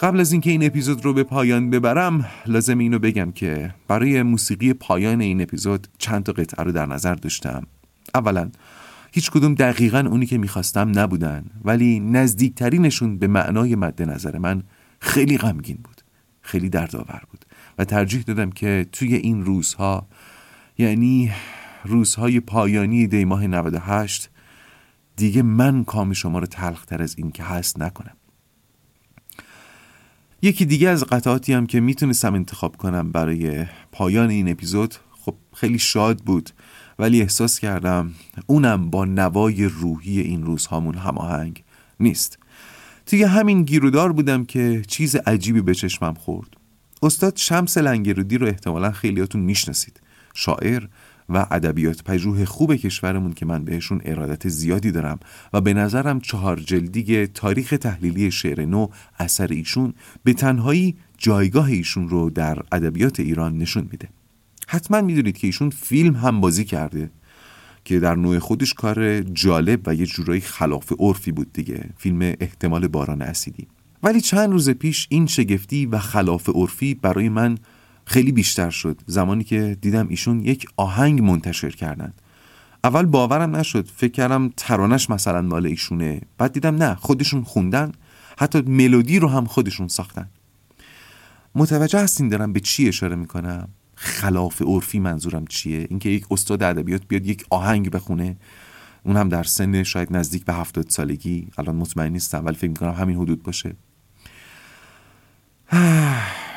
قبل 0.03 0.19
از 0.19 0.31
اینکه 0.31 0.51
این 0.51 0.65
اپیزود 0.65 1.05
رو 1.05 1.13
به 1.13 1.23
پایان 1.23 1.69
ببرم 1.69 2.25
لازم 2.45 2.77
اینو 2.77 2.99
بگم 2.99 3.31
که 3.31 3.73
برای 3.87 4.23
موسیقی 4.23 4.73
پایان 4.73 5.21
این 5.21 5.41
اپیزود 5.41 5.87
چند 5.97 6.23
تا 6.23 6.31
قطعه 6.31 6.63
رو 6.63 6.71
در 6.71 6.85
نظر 6.85 7.15
داشتم. 7.15 7.63
اولا 8.15 8.51
هیچ 9.11 9.31
کدوم 9.31 9.55
دقیقا 9.55 9.99
اونی 9.99 10.25
که 10.25 10.37
می‌خواستم 10.37 10.99
نبودن 10.99 11.45
ولی 11.63 11.99
نزدیکترینشون 11.99 13.17
به 13.17 13.27
معنای 13.27 13.75
مد 13.75 14.01
نظر 14.01 14.37
من 14.37 14.63
خیلی 14.99 15.37
غمگین 15.37 15.77
بود 15.83 16.01
خیلی 16.41 16.69
دردآور 16.69 17.21
بود 17.31 17.45
و 17.77 17.85
ترجیح 17.85 18.21
دادم 18.21 18.49
که 18.49 18.85
توی 18.91 19.15
این 19.15 19.45
روزها 19.45 20.07
یعنی 20.77 21.31
روزهای 21.85 22.39
پایانی 22.39 23.07
دی 23.07 23.25
ماه 23.25 23.47
98 23.47 24.29
دیگه 25.15 25.41
من 25.41 25.83
کام 25.83 26.13
شما 26.13 26.39
رو 26.39 26.45
تلختر 26.45 27.03
از 27.03 27.15
این 27.17 27.31
که 27.31 27.43
هست 27.43 27.79
نکنم. 27.79 28.15
یکی 30.43 30.65
دیگه 30.65 30.89
از 30.89 31.03
قطعاتی 31.03 31.53
هم 31.53 31.65
که 31.65 31.79
می‌تونستم 31.79 32.33
انتخاب 32.33 32.77
کنم 32.77 33.11
برای 33.11 33.65
پایان 33.91 34.29
این 34.29 34.51
اپیزود 34.51 34.95
خب 35.11 35.35
خیلی 35.53 35.79
شاد 35.79 36.17
بود 36.17 36.49
ولی 36.99 37.21
احساس 37.21 37.59
کردم 37.59 38.11
اونم 38.47 38.89
با 38.89 39.05
نوای 39.05 39.65
روحی 39.65 40.21
این 40.21 40.43
روزهامون 40.43 40.95
هماهنگ 40.95 41.63
نیست. 41.99 42.39
توی 43.05 43.23
همین 43.23 43.63
گیرودار 43.63 44.13
بودم 44.13 44.45
که 44.45 44.81
چیز 44.87 45.15
عجیبی 45.15 45.61
به 45.61 45.75
چشمم 45.75 46.13
خورد. 46.13 46.57
استاد 47.03 47.37
شمس 47.37 47.77
لنگرودی 47.77 48.37
رو 48.37 48.47
احتمالا 48.47 48.91
خیلیاتون 48.91 49.41
می‌شناسید. 49.41 49.99
شاعر 50.33 50.83
و 51.33 51.45
ادبیات 51.51 52.03
پژوه 52.03 52.45
خوب 52.45 52.75
کشورمون 52.75 53.33
که 53.33 53.45
من 53.45 53.65
بهشون 53.65 54.01
ارادت 54.05 54.47
زیادی 54.49 54.91
دارم 54.91 55.19
و 55.53 55.61
به 55.61 55.73
نظرم 55.73 56.19
چهار 56.19 56.59
جلدی 56.59 57.27
تاریخ 57.27 57.69
تحلیلی 57.81 58.31
شعر 58.31 58.65
نو 58.65 58.87
اثر 59.19 59.47
ایشون 59.47 59.93
به 60.23 60.33
تنهایی 60.33 60.95
جایگاه 61.17 61.65
ایشون 61.65 62.09
رو 62.09 62.29
در 62.29 62.57
ادبیات 62.71 63.19
ایران 63.19 63.57
نشون 63.57 63.87
میده. 63.91 64.09
حتما 64.67 65.01
می‌دونید 65.01 65.37
که 65.37 65.47
ایشون 65.47 65.69
فیلم 65.69 66.15
هم 66.15 66.41
بازی 66.41 66.65
کرده 66.65 67.11
که 67.85 67.99
در 67.99 68.15
نوع 68.15 68.39
خودش 68.39 68.73
کار 68.73 69.21
جالب 69.21 69.81
و 69.85 69.95
یه 69.95 70.05
جورایی 70.05 70.41
خلاف 70.41 70.93
عرفی 70.99 71.31
بود 71.31 71.53
دیگه. 71.53 71.89
فیلم 71.97 72.21
احتمال 72.21 72.87
باران 72.87 73.21
اسیدی. 73.21 73.67
ولی 74.03 74.21
چند 74.21 74.51
روز 74.51 74.69
پیش 74.69 75.07
این 75.09 75.27
شگفتی 75.27 75.85
و 75.85 75.99
خلاف 75.99 76.49
عرفی 76.49 76.93
برای 76.93 77.29
من 77.29 77.57
خیلی 78.05 78.31
بیشتر 78.31 78.69
شد. 78.69 79.01
زمانی 79.05 79.43
که 79.43 79.77
دیدم 79.81 80.07
ایشون 80.07 80.39
یک 80.39 80.65
آهنگ 80.77 81.21
منتشر 81.21 81.69
کردن 81.69 82.13
اول 82.83 83.05
باورم 83.05 83.55
نشد. 83.55 83.87
فکر 83.95 84.11
کردم 84.11 84.51
ترانش 84.57 85.09
مثلا 85.09 85.41
مال 85.41 85.65
ایشونه. 85.65 86.21
بعد 86.37 86.53
دیدم 86.53 86.75
نه 86.75 86.95
خودشون 86.95 87.43
خوندن. 87.43 87.91
حتی 88.37 88.61
ملودی 88.61 89.19
رو 89.19 89.27
هم 89.27 89.45
خودشون 89.45 89.87
ساختن. 89.87 90.29
متوجه 91.55 91.99
هستین 91.99 92.29
دارم 92.29 92.53
به 92.53 92.59
چی 92.59 92.87
اشاره 92.87 93.15
می‌کنم؟ 93.15 93.67
خلاف 93.95 94.61
عرفی 94.61 94.99
منظورم 94.99 95.47
چیه؟ 95.47 95.87
اینکه 95.89 96.09
یک 96.09 96.25
استاد 96.31 96.63
ادبیات 96.63 97.01
بیاد 97.07 97.25
یک 97.25 97.45
آهنگ 97.49 97.91
بخونه. 97.91 98.37
اون 99.03 99.17
هم 99.17 99.29
در 99.29 99.43
سن 99.43 99.83
شاید 99.83 100.17
نزدیک 100.17 100.45
به 100.45 100.53
هفتاد 100.53 100.89
سالگی. 100.89 101.47
الان 101.57 101.75
مطمئن 101.75 102.11
نیستم 102.11 102.45
ولی 102.45 102.55
فکر 102.55 102.69
می‌کنم 102.69 102.91
همین 102.93 103.17
حدود 103.17 103.43
باشه. 103.43 103.75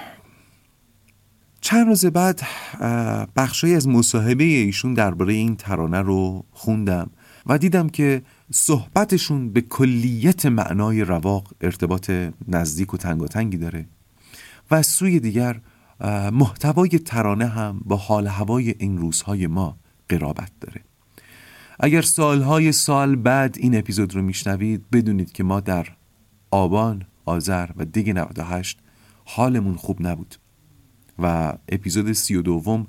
چند 1.66 1.86
روز 1.86 2.06
بعد 2.06 2.42
بخشی 3.36 3.74
از 3.74 3.88
مصاحبه 3.88 4.44
ایشون 4.44 4.94
درباره 4.94 5.32
این 5.32 5.56
ترانه 5.56 6.00
رو 6.00 6.44
خوندم 6.52 7.10
و 7.46 7.58
دیدم 7.58 7.88
که 7.88 8.22
صحبتشون 8.50 9.52
به 9.52 9.60
کلیت 9.60 10.46
معنای 10.46 11.04
رواق 11.04 11.52
ارتباط 11.60 12.10
نزدیک 12.48 12.94
و 12.94 12.96
تنگاتنگی 12.96 13.56
داره 13.56 13.86
و 14.70 14.74
از 14.74 14.86
سوی 14.86 15.20
دیگر 15.20 15.60
محتوای 16.32 16.88
ترانه 16.88 17.46
هم 17.46 17.80
با 17.84 17.96
حال 17.96 18.26
هوای 18.26 18.74
این 18.78 18.98
روزهای 18.98 19.46
ما 19.46 19.76
قرابت 20.08 20.50
داره. 20.60 20.80
اگر 21.80 22.02
سالهای 22.02 22.72
سال 22.72 23.16
بعد 23.16 23.56
این 23.58 23.78
اپیزود 23.78 24.14
رو 24.14 24.22
میشنوید 24.22 24.90
بدونید 24.92 25.32
که 25.32 25.44
ما 25.44 25.60
در 25.60 25.86
آبان، 26.50 27.02
آذر 27.24 27.68
و 27.76 27.84
دیگه 27.84 28.12
98 28.12 28.78
حالمون 29.24 29.76
خوب 29.76 30.06
نبود. 30.06 30.36
و 31.18 31.52
اپیزود 31.68 32.12
سی 32.12 32.34
و 32.34 32.42
دوم 32.42 32.86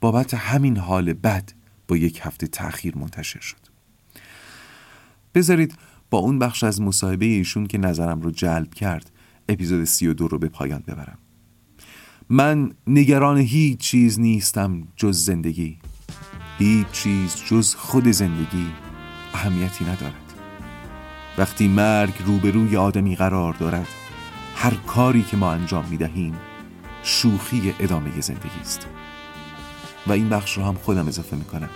بابت 0.00 0.34
همین 0.34 0.76
حال 0.76 1.12
بد 1.12 1.52
با 1.88 1.96
یک 1.96 2.20
هفته 2.22 2.46
تأخیر 2.46 2.98
منتشر 2.98 3.40
شد. 3.40 3.56
بذارید 5.34 5.74
با 6.10 6.18
اون 6.18 6.38
بخش 6.38 6.64
از 6.64 6.80
مصاحبه 6.80 7.26
ایشون 7.26 7.66
که 7.66 7.78
نظرم 7.78 8.20
رو 8.20 8.30
جلب 8.30 8.74
کرد 8.74 9.10
اپیزود 9.48 9.84
سی 9.84 10.06
و 10.06 10.14
دو 10.14 10.28
رو 10.28 10.38
به 10.38 10.48
پایان 10.48 10.82
ببرم. 10.86 11.18
من 12.28 12.72
نگران 12.86 13.38
هیچ 13.38 13.78
چیز 13.78 14.20
نیستم 14.20 14.88
جز 14.96 15.24
زندگی. 15.24 15.78
هیچ 16.58 16.90
چیز 16.90 17.36
جز 17.46 17.74
خود 17.74 18.08
زندگی 18.08 18.66
اهمیتی 19.34 19.84
ندارد. 19.84 20.34
وقتی 21.38 21.68
مرگ 21.68 22.14
روبروی 22.26 22.76
آدمی 22.76 23.16
قرار 23.16 23.52
دارد 23.52 23.88
هر 24.54 24.74
کاری 24.74 25.22
که 25.22 25.36
ما 25.36 25.52
انجام 25.52 25.84
می 25.90 25.96
دهیم 25.96 26.34
شوخی 27.08 27.74
ادامه 27.80 28.20
زندگی 28.20 28.60
است. 28.60 28.86
و 30.06 30.12
این 30.12 30.28
بخش 30.28 30.56
رو 30.56 30.64
هم 30.64 30.74
خودم 30.74 31.08
اضافه 31.08 31.36
می‌کنم. 31.36 31.68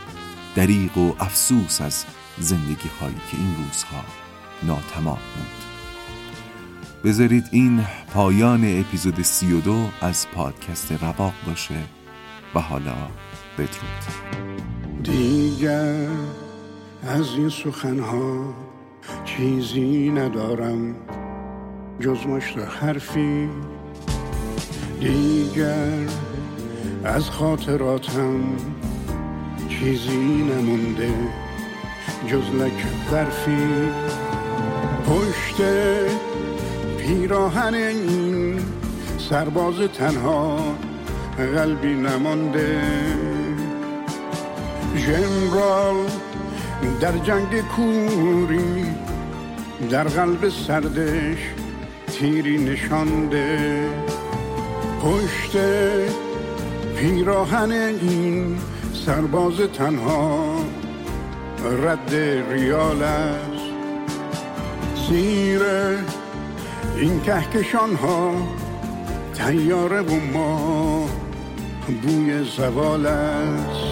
دریق 0.54 0.98
و 0.98 1.12
افسوس 1.20 1.80
از 1.80 2.04
زندگی 2.38 2.88
هایی 3.00 3.20
که 3.30 3.36
این 3.36 3.56
روزها 3.56 4.04
ناتمام 4.62 5.18
بود. 5.36 5.62
بذارید 7.04 7.44
این 7.50 7.84
پایان 8.14 8.80
اپیزود 8.80 9.22
سی 9.22 9.52
و 9.52 9.60
دو 9.60 9.88
از 10.00 10.26
پادکست 10.34 10.92
رواق 10.92 11.34
باشه 11.46 11.80
و 12.54 12.60
حالا 12.60 12.96
بدرود. 13.58 14.04
دیگر 15.02 16.08
از 17.02 17.34
این 17.34 17.48
سخنها 17.48 18.54
چیزی 19.24 20.10
ندارم 20.10 20.94
جز 22.00 22.26
مشت 22.26 22.58
حرفی 22.58 23.48
دیگر 25.02 26.06
از 27.04 27.30
خاطراتم 27.30 28.40
چیزی 29.68 30.16
نمونده 30.42 31.10
جز 32.26 32.54
لک 32.54 32.86
برفی 33.12 33.88
پشت 35.06 35.62
پیراهن 36.98 37.74
این 37.74 38.60
سرباز 39.18 39.74
تنها 39.98 40.58
قلبی 41.36 41.94
نمانده. 41.94 42.80
جنرال 44.96 45.96
در 47.00 47.18
جنگ 47.18 47.60
کوری 47.60 48.86
در 49.90 50.04
قلب 50.04 50.48
سردش 50.48 51.38
تیری 52.06 52.64
نشانده. 52.64 53.88
پشت 55.02 55.56
پیراهن 56.96 57.72
این 57.72 58.58
سرباز 59.06 59.54
تنها 59.72 60.56
رد 61.82 62.14
ریال 62.50 63.02
است. 63.02 63.64
زیر 65.08 65.62
این 66.96 67.20
کهکشان 67.20 67.94
ها 67.94 68.34
تیاره 69.34 70.00
و 70.00 70.14
ما 70.32 71.08
بوی 72.02 72.44
زوال 72.44 73.06
است. 73.06 73.91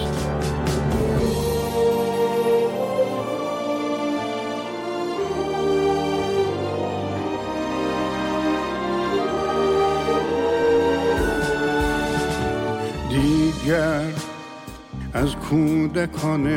از 15.21 15.35
کودکان 15.35 16.47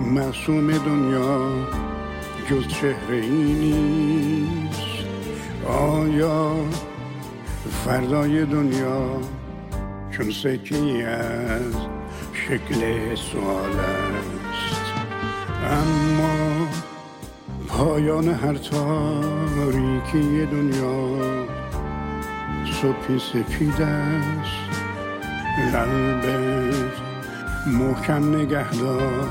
معصوم 0.00 0.78
دنیا 0.78 1.50
جز 2.50 2.68
چهره 2.68 3.16
ای 3.16 3.52
نیست. 3.52 5.06
آیا 5.68 6.54
فردای 7.84 8.44
دنیا 8.44 9.20
چون 10.10 10.30
سکی 10.30 11.02
از 11.02 11.74
شکل 12.32 13.14
سوال 13.14 13.70
است؟ 13.70 14.92
اما 15.70 16.66
پایان 17.68 18.28
هر 18.28 18.54
تاریکی 18.54 20.46
دنیا 20.46 21.08
صبحی 22.82 23.18
سپید 23.18 23.82
است. 23.82 24.80
قلبت 25.72 26.65
محکم 27.66 28.36
نگهدار 28.36 29.28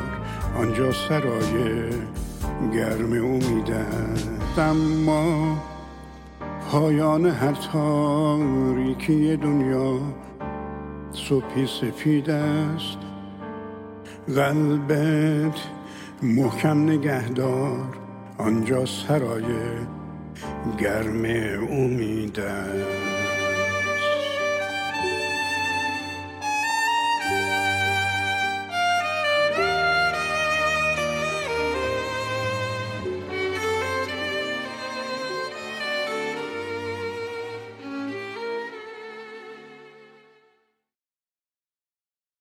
آنجا 0.58 0.92
سرای 0.92 1.90
گرم 2.74 3.14
امید 3.14 3.74
اما 4.58 5.58
پایان 6.72 7.26
هر 7.26 7.52
تاریکی 7.52 9.38
دنیا 9.38 10.00
صبحی 11.12 11.68
سفید 11.68 12.30
است. 12.30 12.98
قلبت 14.28 15.60
محکم 16.24 16.84
نگهدار 16.84 17.98
آنجا 18.38 18.86
سرای 18.86 19.46
گرم 20.80 21.26
امید 21.70 22.40
است. 22.40 23.15